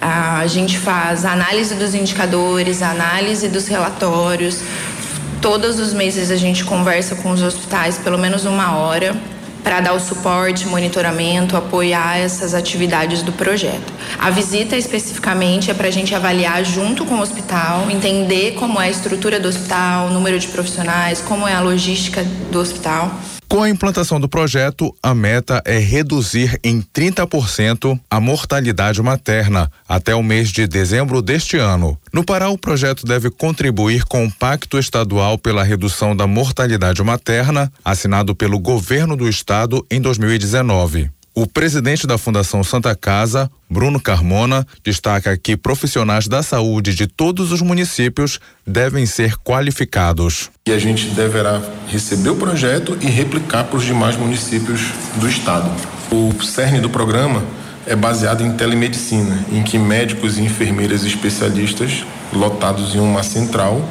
[0.00, 4.60] A gente faz análise dos indicadores, análise dos relatórios.
[5.40, 9.20] Todos os meses a gente conversa com os hospitais pelo menos uma hora
[9.62, 13.92] para dar o suporte, monitoramento, apoiar essas atividades do projeto.
[14.18, 18.86] A visita especificamente é para a gente avaliar junto com o hospital, entender como é
[18.86, 23.10] a estrutura do hospital, número de profissionais, como é a logística do hospital
[23.52, 30.14] com a implantação do projeto, a meta é reduzir em 30% a mortalidade materna até
[30.14, 31.98] o mês de dezembro deste ano.
[32.10, 37.70] No Pará, o projeto deve contribuir com o Pacto Estadual pela Redução da Mortalidade Materna,
[37.84, 41.10] assinado pelo governo do estado em 2019.
[41.34, 47.52] O presidente da Fundação Santa Casa, Bruno Carmona, destaca que profissionais da saúde de todos
[47.52, 50.50] os municípios devem ser qualificados.
[50.68, 54.82] E a gente deverá receber o projeto e replicar para os demais municípios
[55.16, 55.70] do estado.
[56.10, 57.42] O cerne do programa
[57.86, 63.88] é baseado em telemedicina, em que médicos e enfermeiras especialistas, lotados em uma central,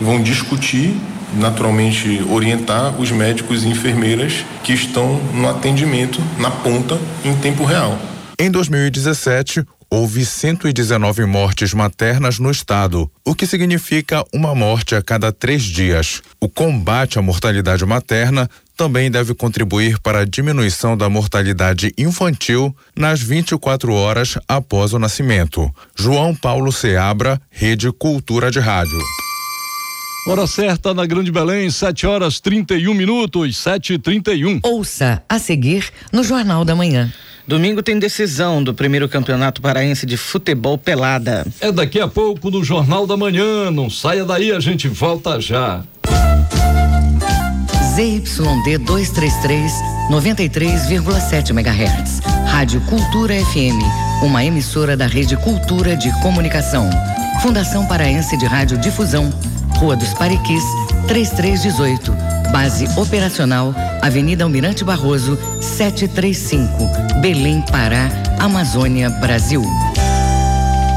[0.00, 0.96] vão discutir
[1.38, 7.98] naturalmente orientar os médicos e enfermeiras que estão no atendimento na ponta em tempo real.
[8.38, 15.30] Em 2017, houve 119 mortes maternas no estado, o que significa uma morte a cada
[15.30, 16.20] três dias.
[16.40, 23.20] O combate à mortalidade materna também deve contribuir para a diminuição da mortalidade infantil nas
[23.20, 25.72] 24 horas após o nascimento.
[25.96, 28.98] João Paulo Seabra, Rede Cultura de Rádio.
[30.26, 35.90] Hora certa na Grande Belém, 7 horas 31 minutos, 7 e 31 Ouça a seguir
[36.10, 37.12] no Jornal da Manhã.
[37.46, 41.46] Domingo tem decisão do primeiro campeonato paraense de futebol pelada.
[41.60, 43.70] É daqui a pouco no Jornal da Manhã.
[43.70, 45.84] Não saia daí, a gente volta já.
[47.94, 49.72] ZYD 233,
[50.10, 52.20] 93,7 MHz.
[52.46, 54.24] Rádio Cultura FM.
[54.24, 56.88] Uma emissora da Rede Cultura de Comunicação.
[57.42, 59.30] Fundação Paraense de Rádio Difusão
[59.84, 60.64] Rua dos Pariquis,
[61.08, 62.10] 3318.
[62.50, 67.20] Base operacional, Avenida Almirante Barroso, 735.
[67.20, 69.62] Belém, Pará, Amazônia, Brasil.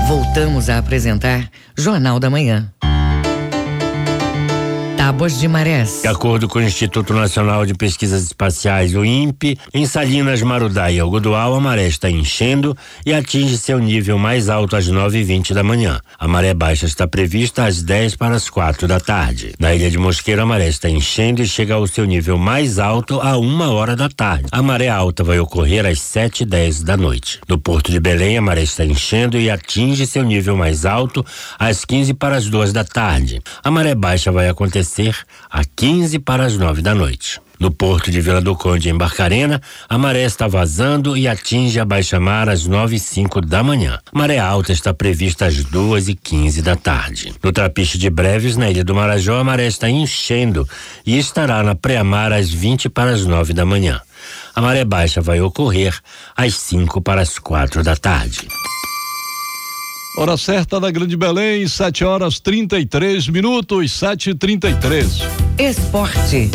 [0.07, 2.71] Voltamos a apresentar Jornal da Manhã.
[5.07, 6.01] Tábuas de Marés.
[6.01, 10.99] De acordo com o Instituto Nacional de Pesquisas Espaciais, o INPE, em Salinas, Marudá e
[10.99, 16.01] Algodual, a maré está enchendo e atinge seu nível mais alto às 9h20 da manhã.
[16.19, 19.53] A maré baixa está prevista às 10 para as 4 da tarde.
[19.57, 23.21] Na Ilha de Mosqueiro, a maré está enchendo e chega ao seu nível mais alto
[23.21, 24.47] a uma hora da tarde.
[24.51, 27.39] A maré alta vai ocorrer às 7 e 10 da noite.
[27.47, 31.25] No Porto de Belém, a maré está enchendo e atinge seu nível mais alto
[31.57, 33.41] às 15 para as 2 da tarde.
[33.63, 35.15] A maré baixa vai acontecer acontecer
[35.49, 37.39] a 15 para as 9 da noite.
[37.59, 41.85] No porto de Vila do Conde, em Barcarena, a maré está vazando e atinge a
[41.85, 43.97] baixa-mar às 9 e 5 da manhã.
[44.13, 47.33] Maré alta está prevista às 2 e 15 da tarde.
[47.43, 50.67] No Trapiche de Breves, na Ilha do Marajó, a maré está enchendo
[51.03, 53.99] e estará na pré-mar às 20 para as 9 da manhã.
[54.53, 55.97] A maré baixa vai ocorrer
[56.35, 58.47] às 5 para as 4 da tarde.
[60.17, 65.21] Hora certa da Grande Belém, 7 horas 33 minutos, 7 e 33
[65.59, 66.49] Esporte.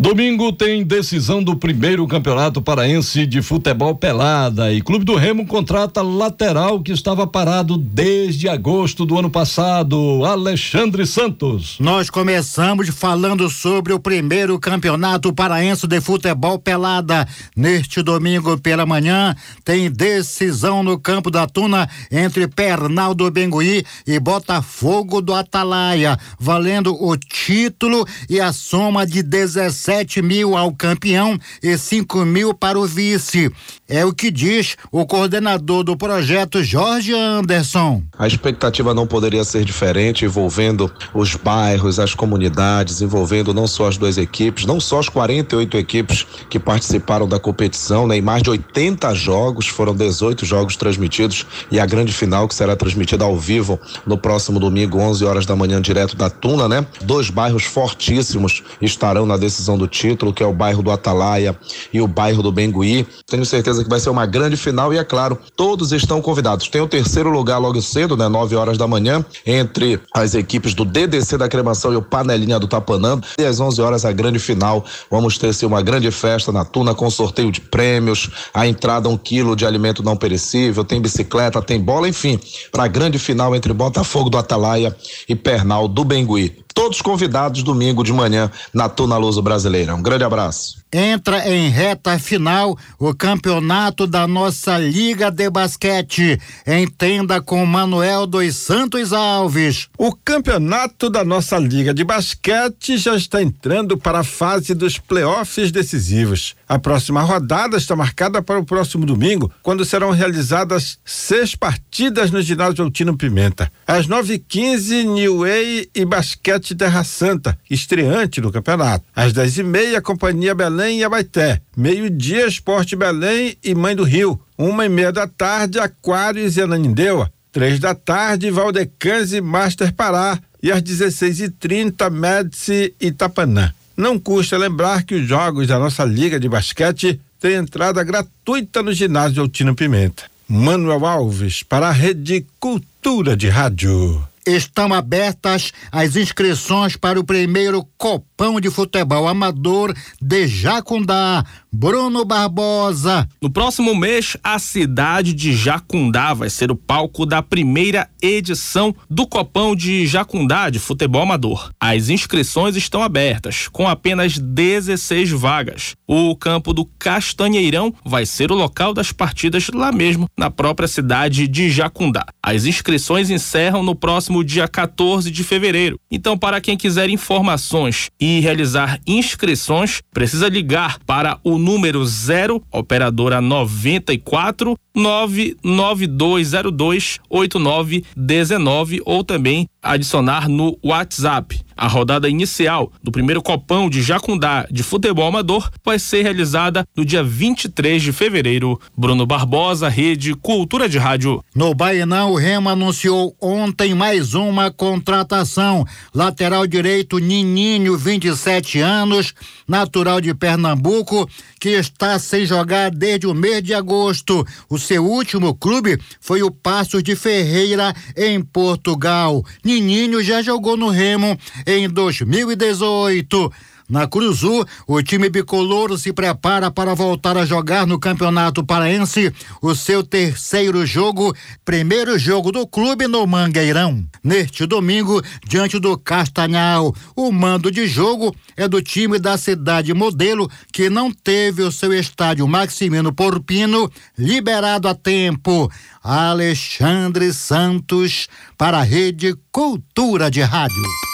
[0.00, 6.00] Domingo tem decisão do primeiro campeonato paraense de futebol pelada e Clube do Remo contrata
[6.00, 11.76] lateral que estava parado desde agosto do ano passado, Alexandre Santos.
[11.78, 17.28] Nós começamos falando sobre o primeiro campeonato paraense de futebol pelada.
[17.54, 24.18] Neste domingo pela manhã tem decisão no campo da Tuna entre Pernal do Bengui e
[24.18, 31.36] Botafogo do Atalaia, valendo o título e a soma de 17 sete mil ao campeão
[31.60, 33.50] e cinco mil para o vice.
[33.88, 38.00] É o que diz o coordenador do projeto, Jorge Anderson.
[38.16, 43.96] A expectativa não poderia ser diferente, envolvendo os bairros, as comunidades, envolvendo não só as
[43.96, 48.16] duas equipes, não só as 48 equipes que participaram da competição, né?
[48.16, 52.76] Em mais de 80 jogos, foram 18 jogos transmitidos e a grande final que será
[52.76, 56.86] transmitida ao vivo no próximo domingo, 11 horas da manhã, direto da Tuna, né?
[57.02, 61.58] Dois bairros fortíssimos estarão na decisão do título, que é o bairro do Atalaia
[61.92, 63.06] e o bairro do Bengui.
[63.26, 66.68] Tenho certeza que vai ser uma grande final e é claro, todos estão convidados.
[66.68, 68.28] Tem o terceiro lugar logo cedo, né?
[68.28, 72.68] 9 horas da manhã, entre as equipes do DDC da Cremação e o Panelinha do
[72.68, 73.20] Tapanã.
[73.38, 74.84] E às 11 horas a grande final.
[75.10, 79.16] Vamos ter assim, uma grande festa na Tuna com sorteio de prêmios, a entrada um
[79.16, 82.38] quilo de alimento não perecível, tem bicicleta, tem bola, enfim,
[82.70, 84.94] para a grande final entre Botafogo do Atalaia
[85.28, 86.60] e Pernal do Bengui.
[86.74, 89.94] Todos convidados domingo de manhã na Tuna Luso Brasileira.
[89.94, 96.40] Um grande abraço entra em reta final o campeonato da nossa Liga de Basquete.
[96.66, 99.88] Entenda com Manuel dos Santos Alves.
[99.96, 105.70] O campeonato da nossa Liga de Basquete já está entrando para a fase dos playoffs
[105.70, 106.56] decisivos.
[106.70, 112.40] A próxima rodada está marcada para o próximo domingo, quando serão realizadas seis partidas no
[112.40, 113.72] ginásio Altino Pimenta.
[113.84, 119.04] Às nove e quinze, New Way e Basquete Terra Santa, estreante no campeonato.
[119.16, 121.60] Às dez e meia, Companhia Belém e Abaité.
[121.76, 124.40] Meio-dia, Esporte Belém e Mãe do Rio.
[124.56, 127.32] Uma e meia da tarde, Aquários e Ananindeua.
[127.50, 130.38] Três da tarde, Valdecans e Master Pará.
[130.62, 133.72] E às 16h30, Médici e Tapanã.
[134.00, 138.94] Não custa lembrar que os jogos da nossa Liga de Basquete têm entrada gratuita no
[138.94, 140.22] ginásio Altino Pimenta.
[140.48, 144.26] Manuel Alves, para a Rede Cultura de Rádio.
[144.46, 151.44] Estão abertas as inscrições para o primeiro Copão de Futebol Amador de Jacundá.
[151.72, 153.28] Bruno Barbosa.
[153.40, 159.24] No próximo mês, a cidade de Jacundá vai ser o palco da primeira edição do
[159.24, 161.70] Copão de Jacundá de Futebol Amador.
[161.78, 165.94] As inscrições estão abertas, com apenas 16 vagas.
[166.08, 171.46] O campo do Castanheirão vai ser o local das partidas lá mesmo, na própria cidade
[171.46, 172.26] de Jacundá.
[172.42, 176.00] As inscrições encerram no próximo dia 14 de fevereiro.
[176.10, 183.40] Então, para quem quiser informações e realizar inscrições, precisa ligar para o número 0, operadora
[183.40, 191.60] 94 99202 8919 ou também adicionar no WhatsApp.
[191.76, 197.06] A rodada inicial do primeiro Copão de Jacundá de futebol amador vai ser realizada no
[197.06, 198.78] dia 23 de fevereiro.
[198.94, 201.42] Bruno Barbosa, Rede Cultura de Rádio.
[201.54, 205.86] No Bainão, o Remo anunciou ontem mais uma contratação.
[206.14, 209.32] Lateral direito Nininho, 27 anos,
[209.66, 211.26] natural de Pernambuco,
[211.60, 214.44] que está sem jogar desde o mês de agosto.
[214.68, 219.44] O seu último clube foi o Passos de Ferreira, em Portugal.
[219.62, 223.52] Nininho já jogou no Remo em 2018.
[223.90, 229.74] Na Cruzu, o time bicolor se prepara para voltar a jogar no Campeonato Paraense o
[229.74, 231.34] seu terceiro jogo,
[231.64, 234.06] primeiro jogo do clube no Mangueirão.
[234.22, 240.48] Neste domingo, diante do Castanhal, o mando de jogo é do time da cidade modelo
[240.72, 245.68] que não teve o seu estádio Maximino Porpino liberado a tempo.
[246.00, 251.09] Alexandre Santos para a Rede Cultura de Rádio.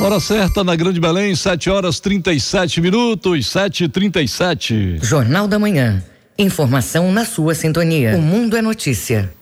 [0.00, 6.02] Hora certa na Grande Belém, 7 horas 37 minutos, 7 37 Jornal da Manhã.
[6.36, 8.16] Informação na sua sintonia.
[8.16, 9.32] O Mundo é Notícia.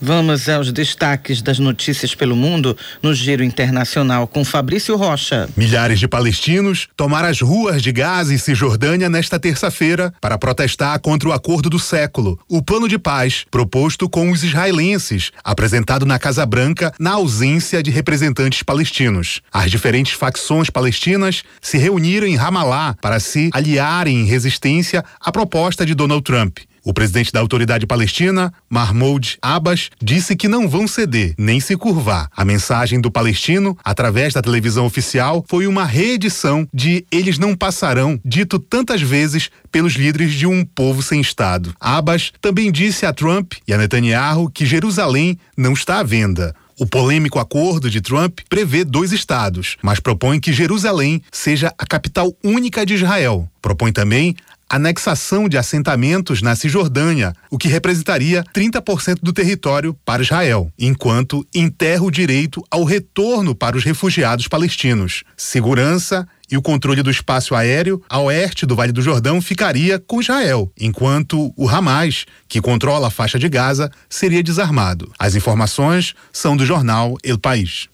[0.00, 5.48] Vamos aos destaques das notícias pelo mundo no Giro Internacional com Fabrício Rocha.
[5.56, 11.30] Milhares de palestinos tomaram as ruas de Gaza e Cisjordânia nesta terça-feira para protestar contra
[11.30, 16.44] o acordo do século, o plano de paz proposto com os israelenses, apresentado na Casa
[16.44, 19.40] Branca na ausência de representantes palestinos.
[19.50, 25.86] As diferentes facções palestinas se reuniram em Ramallah para se aliarem em resistência à proposta
[25.86, 26.58] de Donald Trump.
[26.86, 32.28] O presidente da autoridade palestina, Mahmoud Abbas, disse que não vão ceder nem se curvar.
[32.30, 38.20] A mensagem do palestino, através da televisão oficial, foi uma reedição de Eles não passarão,
[38.24, 41.74] dito tantas vezes pelos líderes de um povo sem Estado.
[41.80, 46.54] Abbas também disse a Trump e a Netanyahu que Jerusalém não está à venda.
[46.78, 52.36] O polêmico acordo de Trump prevê dois estados, mas propõe que Jerusalém seja a capital
[52.44, 53.48] única de Israel.
[53.62, 54.36] Propõe também
[54.68, 62.02] anexação de assentamentos na Cisjordânia, o que representaria 30% do território para Israel, enquanto enterra
[62.02, 65.22] o direito ao retorno para os refugiados palestinos.
[65.36, 70.20] Segurança e o controle do espaço aéreo a oeste do Vale do Jordão ficaria com
[70.20, 75.10] Israel, enquanto o Hamas, que controla a faixa de Gaza, seria desarmado.
[75.18, 77.88] As informações são do jornal El País.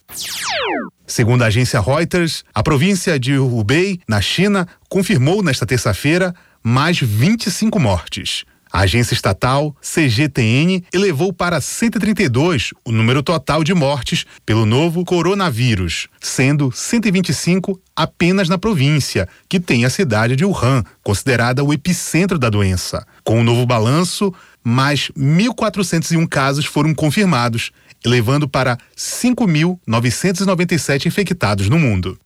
[1.07, 7.79] Segundo a agência Reuters, a província de Hubei, na China, confirmou nesta terça-feira mais 25
[7.79, 8.45] mortes.
[8.73, 16.09] A agência estatal CGTN elevou para 132 o número total de mortes pelo novo coronavírus,
[16.19, 22.49] sendo 125 apenas na província, que tem a cidade de Wuhan, considerada o epicentro da
[22.49, 23.07] doença.
[23.23, 24.33] Com o novo balanço,
[24.65, 27.73] mais 1.401 casos foram confirmados,
[28.05, 32.19] elevando para 5.997 infectados no mundo.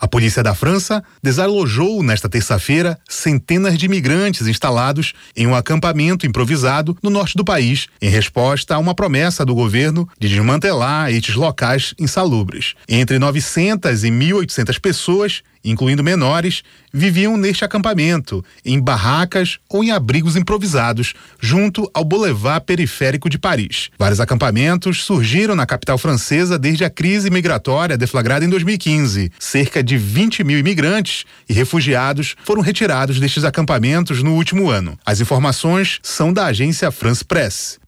[0.00, 6.96] A polícia da França desalojou nesta terça-feira centenas de imigrantes instalados em um acampamento improvisado
[7.02, 11.94] no norte do país, em resposta a uma promessa do governo de desmantelar estes locais
[11.98, 12.74] insalubres.
[12.88, 20.36] Entre 900 e 1.800 pessoas incluindo menores, viviam neste acampamento, em barracas ou em abrigos
[20.36, 23.90] improvisados, junto ao Boulevard Periférico de Paris.
[23.98, 29.30] Vários acampamentos surgiram na capital francesa desde a crise migratória deflagrada em 2015.
[29.38, 34.98] Cerca de 20 mil imigrantes e refugiados foram retirados destes acampamentos no último ano.
[35.04, 37.78] As informações são da agência France Press.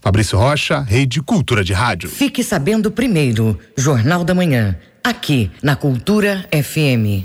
[0.00, 2.08] Fabrício Rocha, Rede Cultura de Rádio.
[2.08, 7.24] Fique sabendo primeiro, Jornal da Manhã aqui na Cultura FM.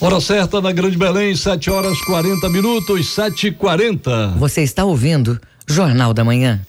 [0.00, 5.40] Hora certa na Grande Belém, 7 horas 40 minutos, 7 e 40 Você está ouvindo
[5.66, 6.60] Jornal da Manhã.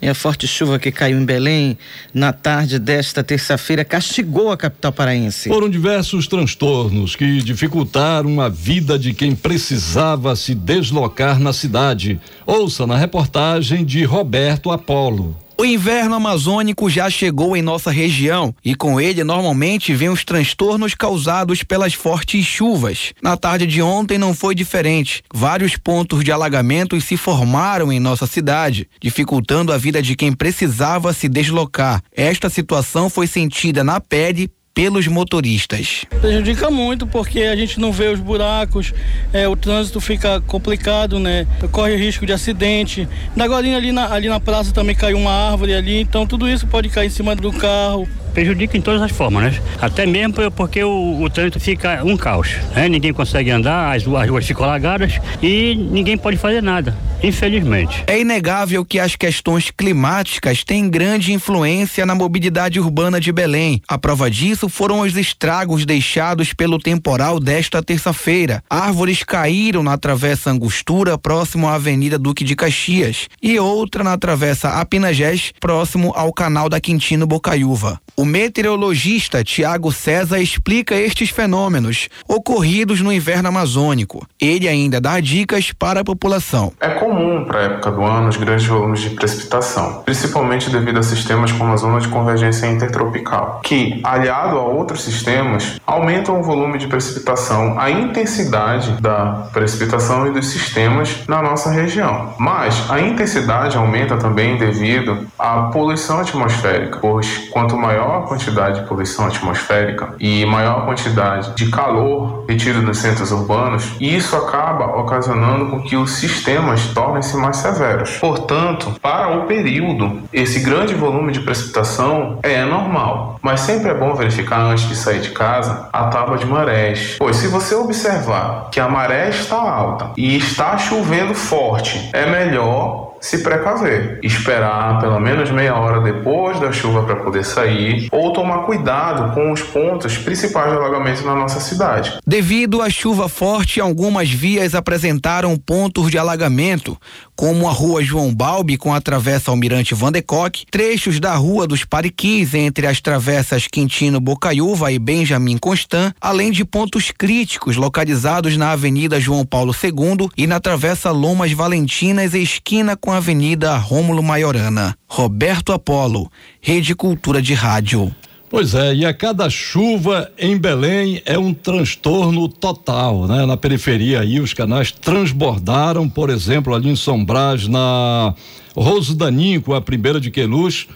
[0.00, 1.76] E a forte chuva que caiu em Belém
[2.14, 5.48] na tarde desta terça-feira castigou a capital paraense.
[5.48, 12.20] Foram diversos transtornos que dificultaram a vida de quem precisava se deslocar na cidade.
[12.46, 15.36] Ouça na reportagem de Roberto Apolo.
[15.58, 20.94] O inverno amazônico já chegou em nossa região e com ele normalmente vem os transtornos
[20.94, 23.14] causados pelas fortes chuvas.
[23.22, 25.24] Na tarde de ontem não foi diferente.
[25.32, 31.14] Vários pontos de alagamentos se formaram em nossa cidade, dificultando a vida de quem precisava
[31.14, 32.02] se deslocar.
[32.14, 36.04] Esta situação foi sentida na pele pelos motoristas.
[36.20, 38.92] Prejudica muito porque a gente não vê os buracos,
[39.32, 41.46] é, o trânsito fica complicado, né?
[41.72, 43.08] Corre risco de acidente.
[43.40, 46.90] Agora ali na, ali na praça também caiu uma árvore ali, então tudo isso pode
[46.90, 48.06] cair em cima do carro
[48.36, 49.62] prejudica em todas as formas, né?
[49.80, 52.86] Até mesmo porque o, o trânsito fica um caos, né?
[52.86, 58.04] Ninguém consegue andar, as, as ruas ficam alagadas e ninguém pode fazer nada, infelizmente.
[58.06, 63.80] É inegável que as questões climáticas têm grande influência na mobilidade urbana de Belém.
[63.88, 68.62] A prova disso foram os estragos deixados pelo temporal desta terça-feira.
[68.68, 74.78] Árvores caíram na Travessa Angostura, próximo à Avenida Duque de Caxias, e outra na Travessa
[74.78, 77.98] Apinagés, próximo ao canal da Quintino Bocaiúva.
[78.14, 84.26] O meteorologista Tiago César explica estes fenômenos ocorridos no inverno amazônico.
[84.40, 86.72] Ele ainda dá dicas para a população.
[86.80, 91.02] É comum para a época do ano os grandes volumes de precipitação, principalmente devido a
[91.02, 96.78] sistemas como a zona de convergência intertropical, que, aliado a outros sistemas, aumentam o volume
[96.78, 102.34] de precipitação, a intensidade da precipitação e dos sistemas na nossa região.
[102.38, 108.86] Mas a intensidade aumenta também devido à poluição atmosférica, pois quanto maior maior quantidade de
[108.86, 115.66] poluição atmosférica e maior quantidade de calor retido nos centros urbanos, e isso acaba ocasionando
[115.66, 118.16] com que os sistemas tornem-se mais severos.
[118.18, 124.14] Portanto, para o período, esse grande volume de precipitação é normal, mas sempre é bom
[124.14, 128.80] verificar antes de sair de casa a tábua de marés, pois se você observar que
[128.80, 135.50] a maré está alta e está chovendo forte, é melhor se precaver, esperar pelo menos
[135.50, 140.70] meia hora depois da chuva para poder sair ou tomar cuidado com os pontos principais
[140.70, 142.18] de alagamento na nossa cidade.
[142.26, 146.96] Devido à chuva forte, algumas vias apresentaram pontos de alagamento,
[147.36, 152.54] como a Rua João Balbi com a travessa Almirante Vandecock, trechos da Rua dos Pariquis
[152.54, 159.20] entre as travessas Quintino Bocaiúva e Benjamin Constant, além de pontos críticos localizados na Avenida
[159.20, 164.96] João Paulo II e na travessa Lomas Valentinas esquina com a Avenida Rômulo Maiorana.
[165.06, 166.30] Roberto Apolo,
[166.60, 168.12] Rede Cultura de Rádio.
[168.56, 173.44] Pois é, e a cada chuva em Belém é um transtorno total, né?
[173.44, 178.34] Na periferia aí os canais transbordaram, por exemplo, ali em São Brás, na
[178.74, 180.86] Roso Daninho, com a primeira de Queluz,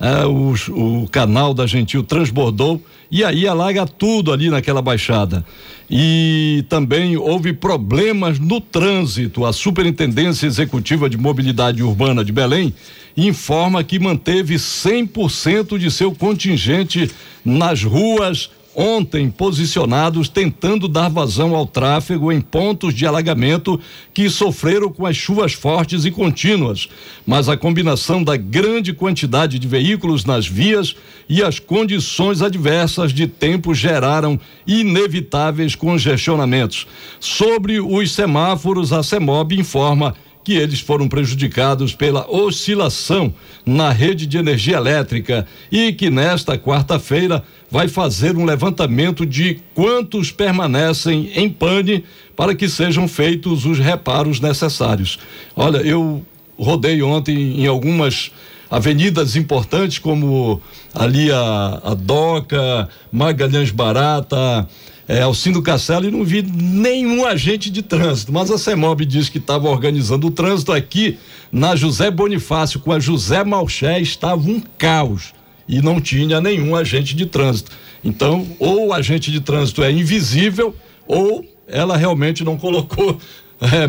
[0.00, 5.44] é, o, o canal da Gentil transbordou e aí alaga tudo ali naquela baixada.
[5.90, 9.44] E também houve problemas no trânsito.
[9.44, 12.72] A Superintendência Executiva de Mobilidade Urbana de Belém
[13.16, 17.10] informa que manteve 100% de seu contingente
[17.44, 23.80] nas ruas ontem posicionados tentando dar vazão ao tráfego em pontos de alagamento
[24.14, 26.88] que sofreram com as chuvas fortes e contínuas.
[27.26, 30.94] Mas a combinação da grande quantidade de veículos nas vias
[31.28, 36.86] e as condições adversas de tempo geraram inevitáveis congestionamentos.
[37.18, 43.32] Sobre os semáforos, a CEMOB informa que eles foram prejudicados pela oscilação
[43.64, 50.32] na rede de energia elétrica e que nesta quarta-feira vai fazer um levantamento de quantos
[50.32, 55.18] permanecem em pane para que sejam feitos os reparos necessários.
[55.54, 56.24] Olha, eu
[56.58, 58.32] rodei ontem em algumas
[58.70, 60.60] avenidas importantes como
[60.94, 64.68] ali a, a Doca, Magalhães Barata,
[65.10, 69.38] é, Alcindo Castelo e não vi nenhum agente de trânsito, mas a CEMOB disse que
[69.38, 71.18] estava organizando o trânsito aqui
[71.50, 75.34] na José Bonifácio com a José Malché estava um caos
[75.68, 77.72] e não tinha nenhum agente de trânsito.
[78.04, 80.76] Então, ou o agente de trânsito é invisível
[81.08, 83.18] ou ela realmente não colocou
[83.60, 83.88] é,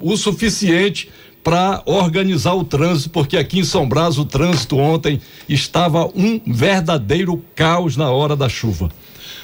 [0.00, 1.10] o suficiente
[1.42, 7.42] para organizar o trânsito, porque aqui em São Brás o trânsito ontem estava um verdadeiro
[7.56, 8.88] caos na hora da chuva.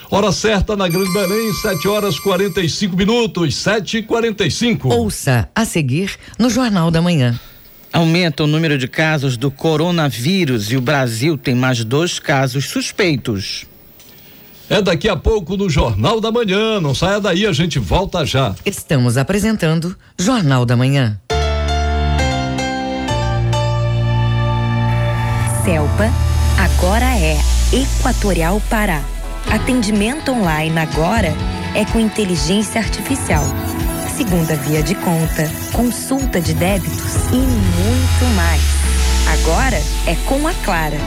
[0.09, 6.17] Hora certa na Grande Belém, 7 horas 45 minutos, 7 e 45 Ouça a seguir
[6.39, 7.39] no Jornal da Manhã.
[7.93, 13.67] Aumenta o número de casos do coronavírus e o Brasil tem mais dois casos suspeitos.
[14.71, 16.81] É daqui a pouco no Jornal da Manhã.
[16.81, 18.55] Não saia daí, a gente volta já.
[18.65, 21.19] Estamos apresentando Jornal da Manhã.
[25.65, 26.11] Selpa
[26.59, 27.39] agora é
[27.73, 29.03] Equatorial Pará
[29.51, 31.33] Atendimento online agora
[31.75, 33.45] é com inteligência artificial.
[34.17, 38.63] Segunda via de conta, consulta de débitos e muito mais.
[39.41, 39.77] Agora
[40.07, 40.99] é com a Clara.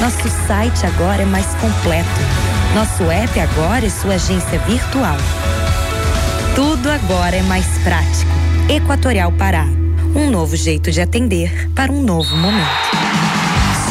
[0.00, 2.08] Nosso site agora é mais completo.
[2.74, 5.16] Nosso app agora é sua agência virtual.
[6.54, 8.30] Tudo agora é mais prático.
[8.68, 9.66] Equatorial Pará.
[10.14, 13.21] Um novo jeito de atender para um novo momento.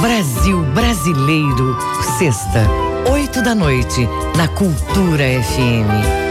[0.00, 1.76] Brasil Brasileiro,
[2.16, 2.66] sexta,
[3.12, 6.30] oito da noite, na Cultura FM.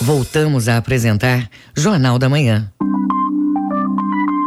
[0.00, 2.72] Voltamos a apresentar Jornal da Manhã.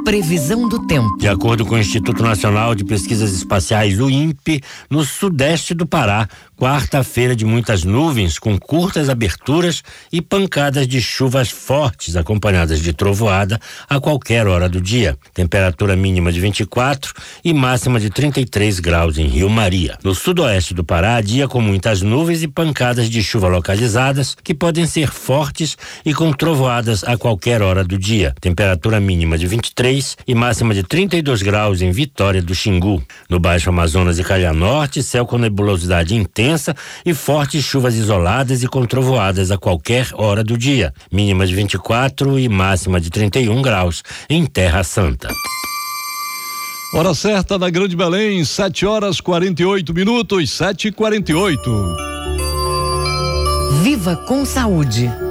[0.09, 1.15] Previsão do tempo.
[1.17, 4.59] De acordo com o Instituto Nacional de Pesquisas Espaciais, o INPE,
[4.89, 6.27] no sudeste do Pará,
[6.59, 9.81] quarta-feira de muitas nuvens, com curtas aberturas
[10.11, 13.57] e pancadas de chuvas fortes, acompanhadas de trovoada
[13.89, 15.17] a qualquer hora do dia.
[15.33, 17.13] Temperatura mínima de 24
[17.45, 19.97] e máxima de 33 graus em Rio Maria.
[20.03, 24.85] No sudoeste do Pará, dia com muitas nuvens e pancadas de chuva localizadas, que podem
[24.85, 28.35] ser fortes e com trovoadas a qualquer hora do dia.
[28.41, 33.01] Temperatura mínima de 23 e máxima de 32 graus em Vitória do Xingu.
[33.29, 36.75] No Baixo Amazonas e Calha Norte, céu com nebulosidade intensa intensa
[37.05, 42.39] e fortes chuvas isoladas e com trovoadas a qualquer hora do dia, mínima de 24
[42.39, 45.29] e máxima de 31 graus em Terra Santa.
[46.93, 51.95] Hora certa na Grande Belém, 7 horas 48 minutos, 7 e 48
[53.83, 55.28] Viva com saúde.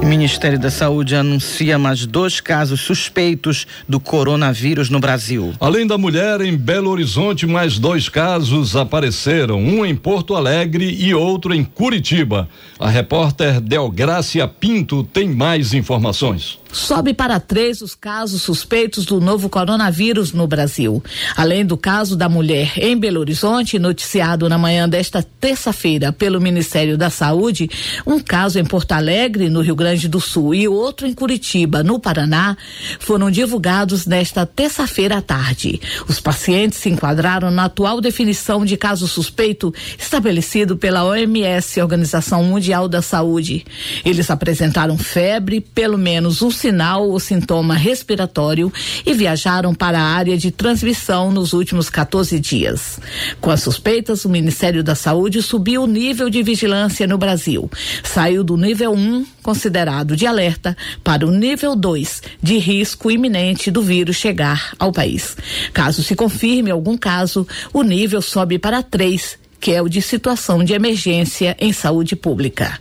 [0.00, 5.54] O Ministério da Saúde anuncia mais dois casos suspeitos do coronavírus no Brasil.
[5.58, 11.14] Além da mulher, em Belo Horizonte, mais dois casos apareceram: um em Porto Alegre e
[11.14, 12.48] outro em Curitiba.
[12.78, 16.58] A repórter Delgrácia Pinto tem mais informações.
[16.72, 21.02] Sobe para três os casos suspeitos do novo coronavírus no Brasil.
[21.36, 26.98] Além do caso da mulher em Belo Horizonte, noticiado na manhã desta terça-feira pelo Ministério
[26.98, 27.70] da Saúde,
[28.06, 31.98] um caso em Porto Alegre, no Rio Grande do Sul, e outro em Curitiba, no
[31.98, 32.56] Paraná,
[32.98, 35.80] foram divulgados nesta terça-feira à tarde.
[36.08, 42.88] Os pacientes se enquadraram na atual definição de caso suspeito estabelecido pela OMS, Organização Mundial
[42.88, 43.64] da Saúde.
[44.04, 48.72] Eles apresentaram febre, pelo menos um sinal ou sintoma respiratório
[49.04, 52.98] e viajaram para a área de transmissão nos últimos 14 dias.
[53.40, 57.70] Com as suspeitas, o Ministério da Saúde subiu o nível de vigilância no Brasil.
[58.02, 63.82] Saiu do nível 1, considerado de alerta, para o nível 2, de risco iminente do
[63.82, 65.36] vírus chegar ao país.
[65.72, 70.62] Caso se confirme algum caso, o nível sobe para 3 que é o de situação
[70.62, 72.78] de emergência em saúde pública.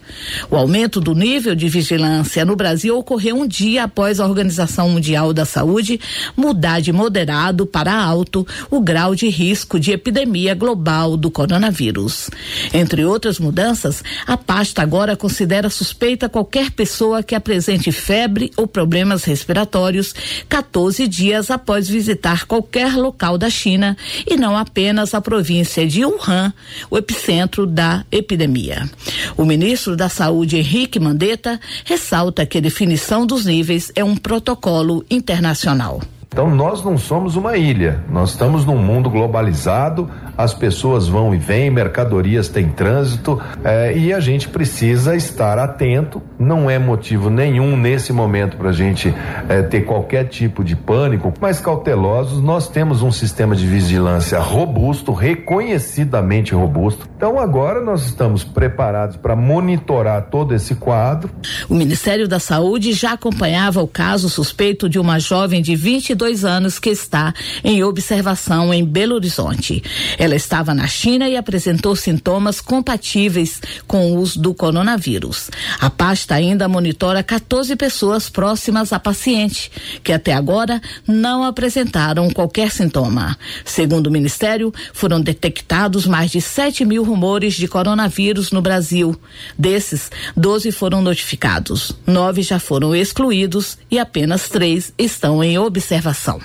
[0.50, 5.34] O aumento do nível de vigilância no Brasil ocorreu um dia após a Organização Mundial
[5.34, 6.00] da Saúde
[6.36, 12.30] mudar de moderado para alto o grau de risco de epidemia global do coronavírus.
[12.74, 19.24] Entre outras mudanças, a pasta agora considera suspeita qualquer pessoa que apresente febre ou problemas
[19.24, 20.14] respiratórios
[20.50, 23.98] 14 dias após visitar qualquer local da China
[24.30, 26.54] e não apenas a província de Wuhan
[26.90, 28.90] o epicentro da epidemia.
[29.38, 35.06] O ministro da Saúde, Henrique Mandetta, ressalta que a definição dos níveis é um protocolo
[35.10, 36.02] internacional.
[36.36, 41.38] Então nós não somos uma ilha, nós estamos num mundo globalizado, as pessoas vão e
[41.38, 46.22] vêm, mercadorias têm trânsito eh, e a gente precisa estar atento.
[46.38, 49.14] Não é motivo nenhum nesse momento para a gente
[49.48, 52.42] eh, ter qualquer tipo de pânico, mas cautelosos.
[52.42, 57.08] Nós temos um sistema de vigilância robusto, reconhecidamente robusto.
[57.16, 61.30] Então agora nós estamos preparados para monitorar todo esse quadro.
[61.70, 66.80] O Ministério da Saúde já acompanhava o caso suspeito de uma jovem de 22 anos
[66.80, 67.34] que está
[67.64, 69.84] em observação em Belo Horizonte.
[70.26, 75.52] Ela estava na China e apresentou sintomas compatíveis com os do coronavírus.
[75.80, 79.72] A pasta ainda monitora 14 pessoas próximas à paciente,
[80.04, 83.38] que até agora não apresentaram qualquer sintoma.
[83.64, 89.16] Segundo o Ministério, foram detectados mais de 7 mil rumores de coronavírus no Brasil.
[89.56, 96.42] Desses, 12 foram notificados, nove já foram excluídos e apenas três estão em observação.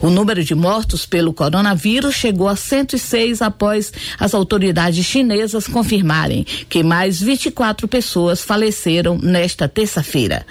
[0.00, 6.82] O número de mortos pelo coronavírus chegou a 106 após as autoridades chinesas confirmarem que
[6.82, 10.46] mais 24 pessoas faleceram nesta terça-feira.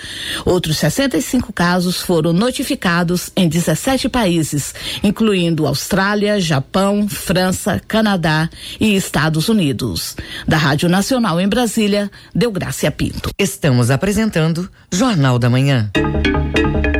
[0.45, 8.49] Outros 65 casos foram notificados em 17 países, incluindo Austrália, Japão, França, Canadá
[8.79, 10.15] e Estados Unidos.
[10.47, 13.31] Da Rádio Nacional em Brasília, Delgrácia Pinto.
[13.37, 15.91] Estamos apresentando Jornal da Manhã.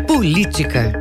[0.07, 0.91] Política.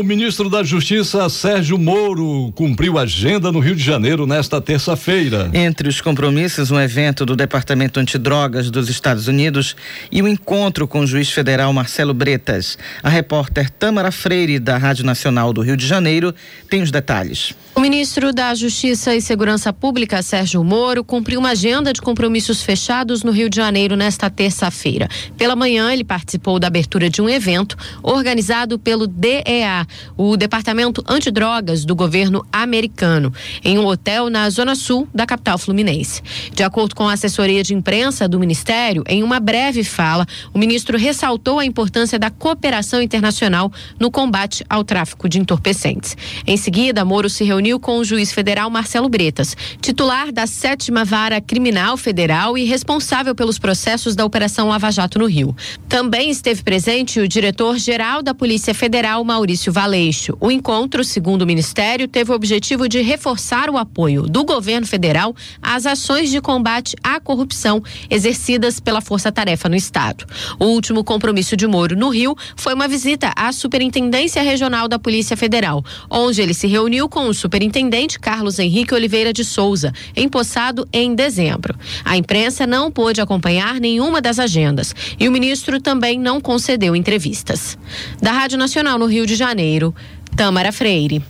[0.00, 5.50] O ministro da Justiça, Sérgio Moro, cumpriu agenda no Rio de Janeiro nesta terça-feira.
[5.52, 9.76] Entre os compromissos, um evento do Departamento Antidrogas dos Estados Unidos
[10.10, 12.78] e o um encontro com o juiz federal Marcelo Bretas.
[13.02, 16.34] A repórter Tâmara Freire, da Rádio Nacional do Rio de Janeiro,
[16.70, 17.54] tem os detalhes.
[17.80, 23.22] O ministro da Justiça e Segurança Pública, Sérgio Moro, cumpriu uma agenda de compromissos fechados
[23.22, 25.08] no Rio de Janeiro nesta terça-feira.
[25.38, 31.86] Pela manhã, ele participou da abertura de um evento organizado pelo DEA, o Departamento Antidrogas
[31.86, 33.32] do governo americano,
[33.64, 36.20] em um hotel na zona sul da capital fluminense.
[36.52, 40.98] De acordo com a assessoria de imprensa do ministério, em uma breve fala, o ministro
[40.98, 46.14] ressaltou a importância da cooperação internacional no combate ao tráfico de entorpecentes.
[46.46, 51.04] Em seguida, Moro se reuniu reuniu com o juiz federal Marcelo Bretas, titular da sétima
[51.04, 55.54] vara criminal federal e responsável pelos processos da Operação Lava Jato no Rio.
[55.88, 60.36] Também esteve presente o diretor-geral da Polícia Federal, Maurício Valeixo.
[60.40, 65.34] O encontro, segundo o Ministério, teve o objetivo de reforçar o apoio do governo federal
[65.62, 70.24] às ações de combate à corrupção exercidas pela Força Tarefa no Estado.
[70.58, 75.36] O último compromisso de Moro no Rio foi uma visita à Superintendência Regional da Polícia
[75.36, 81.16] Federal, onde ele se reuniu com o superintendente Carlos Henrique Oliveira de Souza, empossado em
[81.16, 81.74] dezembro.
[82.04, 87.76] A imprensa não pôde acompanhar nenhuma das agendas e o ministro também não concedeu entrevistas.
[88.22, 89.92] Da Rádio Nacional no Rio de Janeiro,
[90.40, 91.22] Tâmara Freire.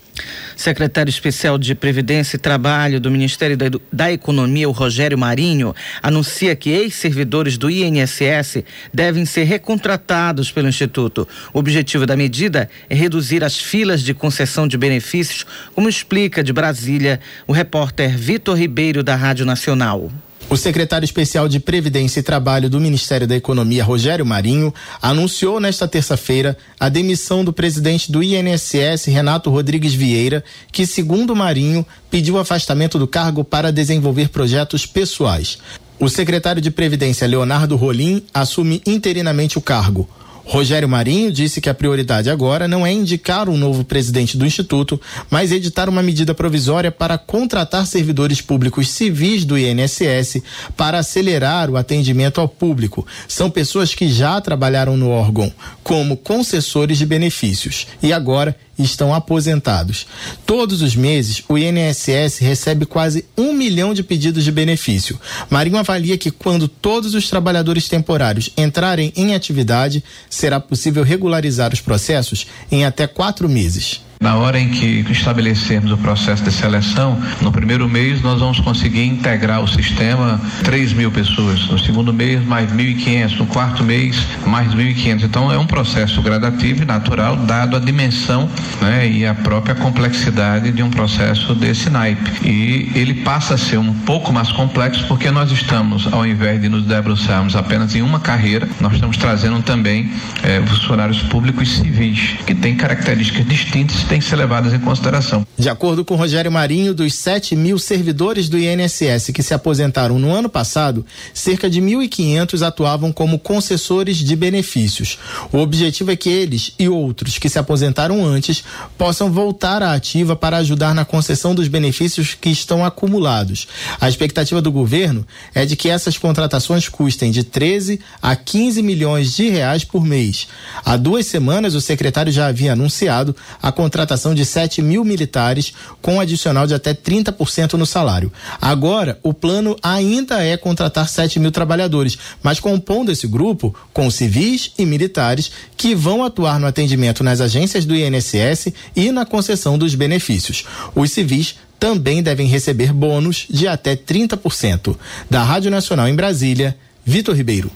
[0.55, 6.55] Secretário Especial de Previdência e Trabalho do Ministério da, da, Economia, o Rogério Marinho, anuncia
[6.55, 8.63] que ex-servidores do INSS
[8.95, 11.27] devem ser recontratados pelo Instituto.
[11.53, 15.45] O objetivo da medida é reduzir as filas de concessão de benefícios,
[15.75, 20.09] como explica de Brasília o repórter Vitor Ribeiro, da Rádio Nacional.
[20.51, 25.87] O secretário especial de Previdência e Trabalho do Ministério da Economia, Rogério Marinho, anunciou nesta
[25.87, 30.43] terça-feira a demissão do presidente do INSS, Renato Rodrigues Vieira,
[30.73, 35.59] que, segundo Marinho, pediu afastamento do cargo para desenvolver projetos pessoais.
[36.01, 40.09] O secretário de Previdência, Leonardo Rolim, assume interinamente o cargo.
[40.51, 45.01] Rogério Marinho disse que a prioridade agora não é indicar um novo presidente do Instituto,
[45.31, 50.43] mas editar uma medida provisória para contratar servidores públicos civis do INSS
[50.77, 53.07] para acelerar o atendimento ao público.
[53.29, 55.53] São pessoas que já trabalharam no órgão
[55.85, 60.07] como concessores de benefícios e agora estão aposentados.
[60.45, 65.19] Todos os meses, o INSS recebe quase um milhão de pedidos de benefício.
[65.49, 71.81] Marinho avalia que quando todos os trabalhadores temporários entrarem em atividade, será possível regularizar os
[71.81, 74.01] processos em até quatro meses.
[74.23, 79.07] Na hora em que estabelecermos o processo de seleção, no primeiro mês nós vamos conseguir
[79.07, 84.75] integrar o sistema 3 mil pessoas, no segundo mês mais 1.500, no quarto mês mais
[84.75, 85.23] 1.500.
[85.23, 88.47] Então é um processo gradativo e natural, dado a dimensão
[88.83, 92.47] né, e a própria complexidade de um processo desse naipe.
[92.47, 96.69] E ele passa a ser um pouco mais complexo porque nós estamos, ao invés de
[96.69, 100.11] nos debruçarmos apenas em uma carreira, nós estamos trazendo também
[100.43, 105.47] eh, funcionários públicos civis, que têm características distintas têm que ser levadas em consideração.
[105.57, 110.35] De acordo com Rogério Marinho, dos 7 mil servidores do INSS que se aposentaram no
[110.35, 115.17] ano passado, cerca de 1.500 atuavam como concessores de benefícios.
[115.53, 118.65] O objetivo é que eles e outros que se aposentaram antes
[118.99, 123.69] possam voltar à ativa para ajudar na concessão dos benefícios que estão acumulados.
[124.01, 129.37] A expectativa do governo é de que essas contratações custem de 13 a 15 milhões
[129.37, 130.49] de reais por mês.
[130.85, 135.75] Há duas semanas, o secretário já havia anunciado a contratação contratação de 7 mil militares,
[136.01, 138.33] com adicional de até 30% no salário.
[138.61, 144.73] Agora, o plano ainda é contratar 7 mil trabalhadores, mas compondo esse grupo com civis
[144.79, 149.95] e militares que vão atuar no atendimento nas agências do INSS e na concessão dos
[149.95, 150.65] benefícios.
[150.95, 154.97] Os civis também devem receber bônus de até 30%.
[155.29, 157.71] Da Rádio Nacional em Brasília, Vitor Ribeiro.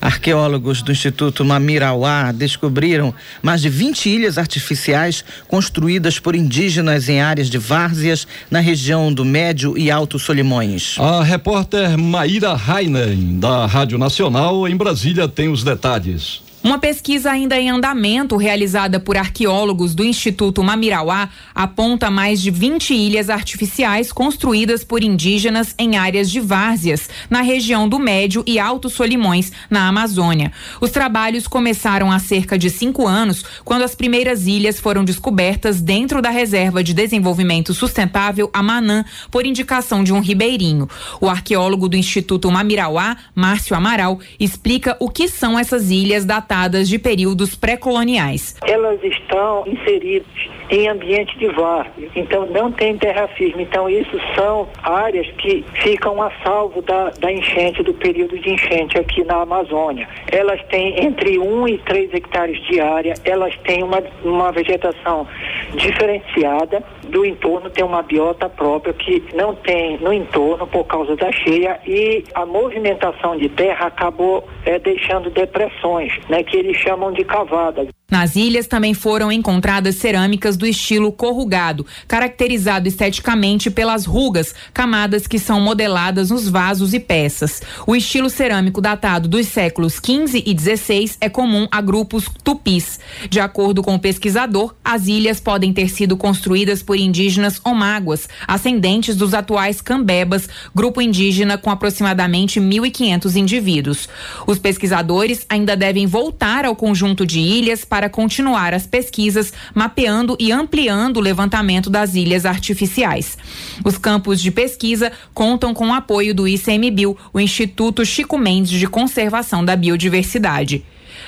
[0.00, 7.50] Arqueólogos do Instituto Mamirauá descobriram mais de 20 ilhas artificiais construídas por indígenas em áreas
[7.50, 10.96] de várzeas na região do Médio e Alto Solimões.
[10.98, 16.49] A repórter Maíra Heinen, da Rádio Nacional, em Brasília, tem os detalhes.
[16.62, 22.92] Uma pesquisa ainda em andamento, realizada por arqueólogos do Instituto Mamirauá, aponta mais de 20
[22.92, 28.90] ilhas artificiais construídas por indígenas em áreas de várzeas, na região do Médio e Alto
[28.90, 30.52] Solimões, na Amazônia.
[30.82, 36.20] Os trabalhos começaram há cerca de cinco anos, quando as primeiras ilhas foram descobertas dentro
[36.20, 40.86] da Reserva de Desenvolvimento Sustentável Amanã, por indicação de um ribeirinho.
[41.22, 46.49] O arqueólogo do Instituto Mamirauá, Márcio Amaral, explica o que são essas ilhas da
[46.88, 48.56] de períodos pré-coloniais.
[48.66, 50.26] Elas estão inseridas
[50.68, 53.62] em ambiente de várzea, então não tem terra firme.
[53.62, 58.98] Então, isso são áreas que ficam a salvo da, da enchente, do período de enchente
[58.98, 60.08] aqui na Amazônia.
[60.32, 65.28] Elas têm entre 1 e 3 hectares de área, elas têm uma, uma vegetação
[65.76, 71.30] diferenciada do entorno, tem uma biota própria que não tem no entorno por causa da
[71.32, 77.24] cheia e a movimentação de terra acabou é, deixando depressões, né, que eles chamam de
[77.24, 77.88] cavadas.
[78.10, 85.38] Nas ilhas também foram encontradas cerâmicas do estilo corrugado, caracterizado esteticamente pelas rugas, camadas que
[85.38, 87.62] são modeladas nos vasos e peças.
[87.86, 92.98] O estilo cerâmico datado dos séculos XV e XVI é comum a grupos tupis.
[93.28, 99.16] De acordo com o pesquisador, as ilhas podem ter sido construídas por indígenas omáguas, ascendentes
[99.16, 104.08] dos atuais cambebas, grupo indígena com aproximadamente 1.500 indivíduos.
[104.46, 110.52] Os pesquisadores ainda devem voltar ao conjunto de ilhas para continuar as pesquisas, mapeando e
[110.52, 113.36] ampliando o levantamento das ilhas artificiais.
[113.84, 118.86] Os campos de pesquisa contam com o apoio do ICMBio, o Instituto Chico Mendes de
[118.86, 120.84] Conservação da Biodiversidade.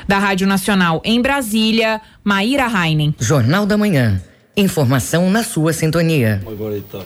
[0.07, 3.15] Da Rádio Nacional em Brasília, Maíra Heinen.
[3.19, 4.21] Jornal da Manhã.
[4.57, 6.43] Informação na sua sintonia.
[6.47, 7.03] Agora então.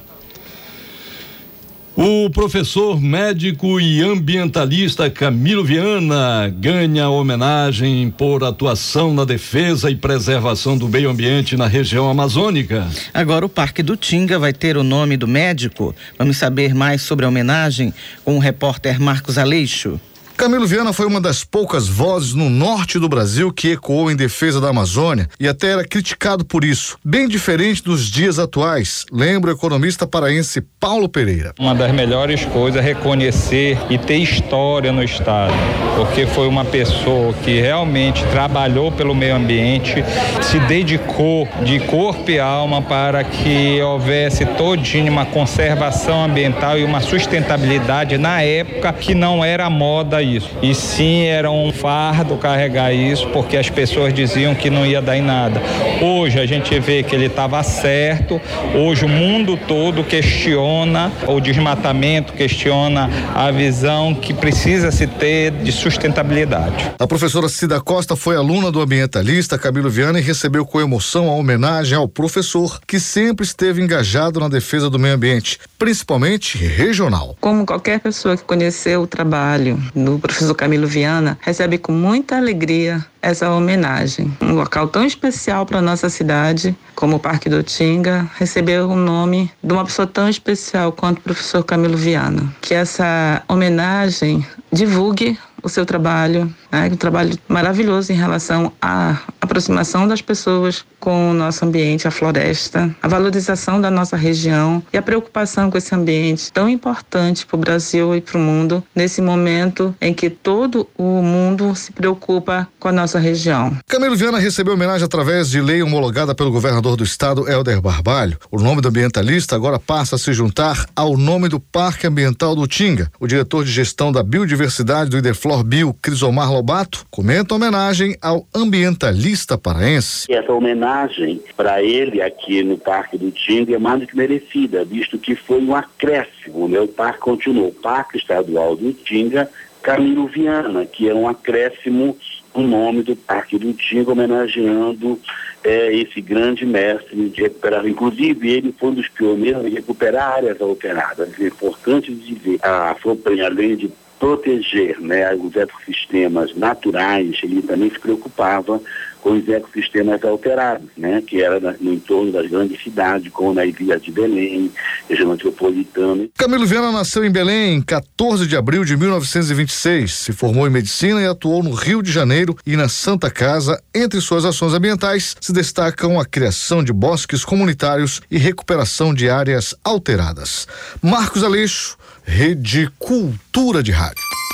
[1.96, 10.76] O professor médico e ambientalista Camilo Viana ganha homenagem por atuação na defesa e preservação
[10.76, 12.86] do meio ambiente na região amazônica.
[13.14, 15.94] Agora o Parque do Tinga vai ter o nome do médico.
[16.18, 19.98] Vamos saber mais sobre a homenagem com o repórter Marcos Aleixo.
[20.36, 24.60] Camilo Viana foi uma das poucas vozes no norte do Brasil que ecoou em defesa
[24.60, 26.98] da Amazônia e até era criticado por isso.
[27.02, 31.54] Bem diferente dos dias atuais, lembra o economista paraense Paulo Pereira.
[31.58, 35.54] Uma das melhores coisas é reconhecer e ter história no Estado,
[35.96, 40.04] porque foi uma pessoa que realmente trabalhou pelo meio ambiente,
[40.42, 47.00] se dedicou de corpo e alma para que houvesse todinha uma conservação ambiental e uma
[47.00, 50.50] sustentabilidade na época que não era moda isso.
[50.62, 55.16] E sim, era um fardo carregar isso, porque as pessoas diziam que não ia dar
[55.16, 55.60] em nada.
[56.00, 58.40] Hoje a gente vê que ele estava certo,
[58.74, 65.72] hoje o mundo todo questiona o desmatamento, questiona a visão que precisa se ter de
[65.72, 66.92] sustentabilidade.
[66.98, 71.34] A professora Cida Costa foi aluna do ambientalista Camilo Viana e recebeu com emoção a
[71.34, 77.36] homenagem ao professor que sempre esteve engajado na defesa do meio ambiente, principalmente regional.
[77.40, 83.04] Como qualquer pessoa que conheceu o trabalho do professor Camilo Viana, recebe com muita alegria
[83.20, 84.36] essa homenagem.
[84.40, 89.50] Um local tão especial para nossa cidade, como o Parque do Tinga, recebeu o nome
[89.62, 92.54] de uma pessoa tão especial quanto o professor Camilo Viana.
[92.60, 96.90] Que essa homenagem divulgue o seu trabalho, né?
[96.92, 102.94] um trabalho maravilhoso em relação à aproximação das pessoas com o nosso ambiente, a floresta,
[103.00, 107.60] a valorização da nossa região e a preocupação com esse ambiente tão importante para o
[107.60, 112.88] Brasil e para o mundo nesse momento em que todo o mundo se preocupa com
[112.88, 113.76] a nossa região.
[113.86, 118.36] Camilo Viana recebeu homenagem através de lei homologada pelo governador do estado, Helder Barbalho.
[118.50, 122.66] O nome do ambientalista agora passa a se juntar ao nome do Parque Ambiental do
[122.66, 123.10] Tinga.
[123.20, 129.56] O diretor de gestão da biodiversidade do Ideflor Bio, Crisomar Lobato, comenta homenagem ao ambientalista
[129.56, 130.26] paraense.
[130.28, 135.16] Essa homenagem para ele aqui no Parque do Tinga é mais do que merecida, visto
[135.16, 136.66] que foi um acréscimo.
[136.66, 136.80] Né?
[136.80, 139.48] O parque continuou, o Parque Estadual do Tinga,
[139.80, 142.16] Camilo Viana, que é um acréscimo
[142.52, 145.20] o nome do Parque do Tinga, homenageando
[145.62, 147.86] é, esse grande mestre de recuperar.
[147.86, 151.28] Inclusive, ele foi um dos pioneiros em recuperar áreas alteradas.
[151.38, 153.88] É importante dizer, a FOPEN, além de
[154.18, 158.80] proteger né, os ecossistemas naturais, ele também se preocupava
[159.22, 163.98] com os ecossistemas alterados, né, que era no entorno das grandes cidades, como na ilha
[163.98, 164.70] de Belém,
[165.08, 166.28] região metropolitana.
[166.36, 171.20] Camilo Viana nasceu em Belém em 14 de abril de 1926, se formou em medicina
[171.20, 173.80] e atuou no Rio de Janeiro e na Santa Casa.
[173.94, 179.74] Entre suas ações ambientais se destacam a criação de bosques comunitários e recuperação de áreas
[179.82, 180.66] alteradas.
[181.02, 184.45] Marcos Aleixo, Rede Cultura de Rádio.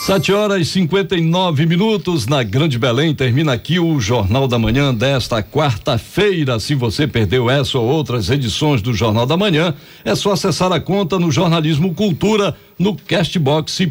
[0.00, 3.14] Sete horas e 59 minutos na Grande Belém.
[3.14, 6.58] Termina aqui o Jornal da Manhã desta quarta-feira.
[6.58, 10.80] Se você perdeu essa ou outras edições do Jornal da Manhã, é só acessar a
[10.80, 13.90] conta no Jornalismo Cultura no castbox.fm.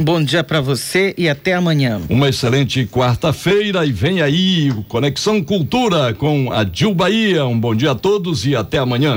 [0.00, 2.02] Bom dia para você e até amanhã.
[2.10, 7.46] Uma excelente quarta-feira e vem aí o Conexão Cultura com a Dil Bahia.
[7.46, 9.16] Um bom dia a todos e até amanhã.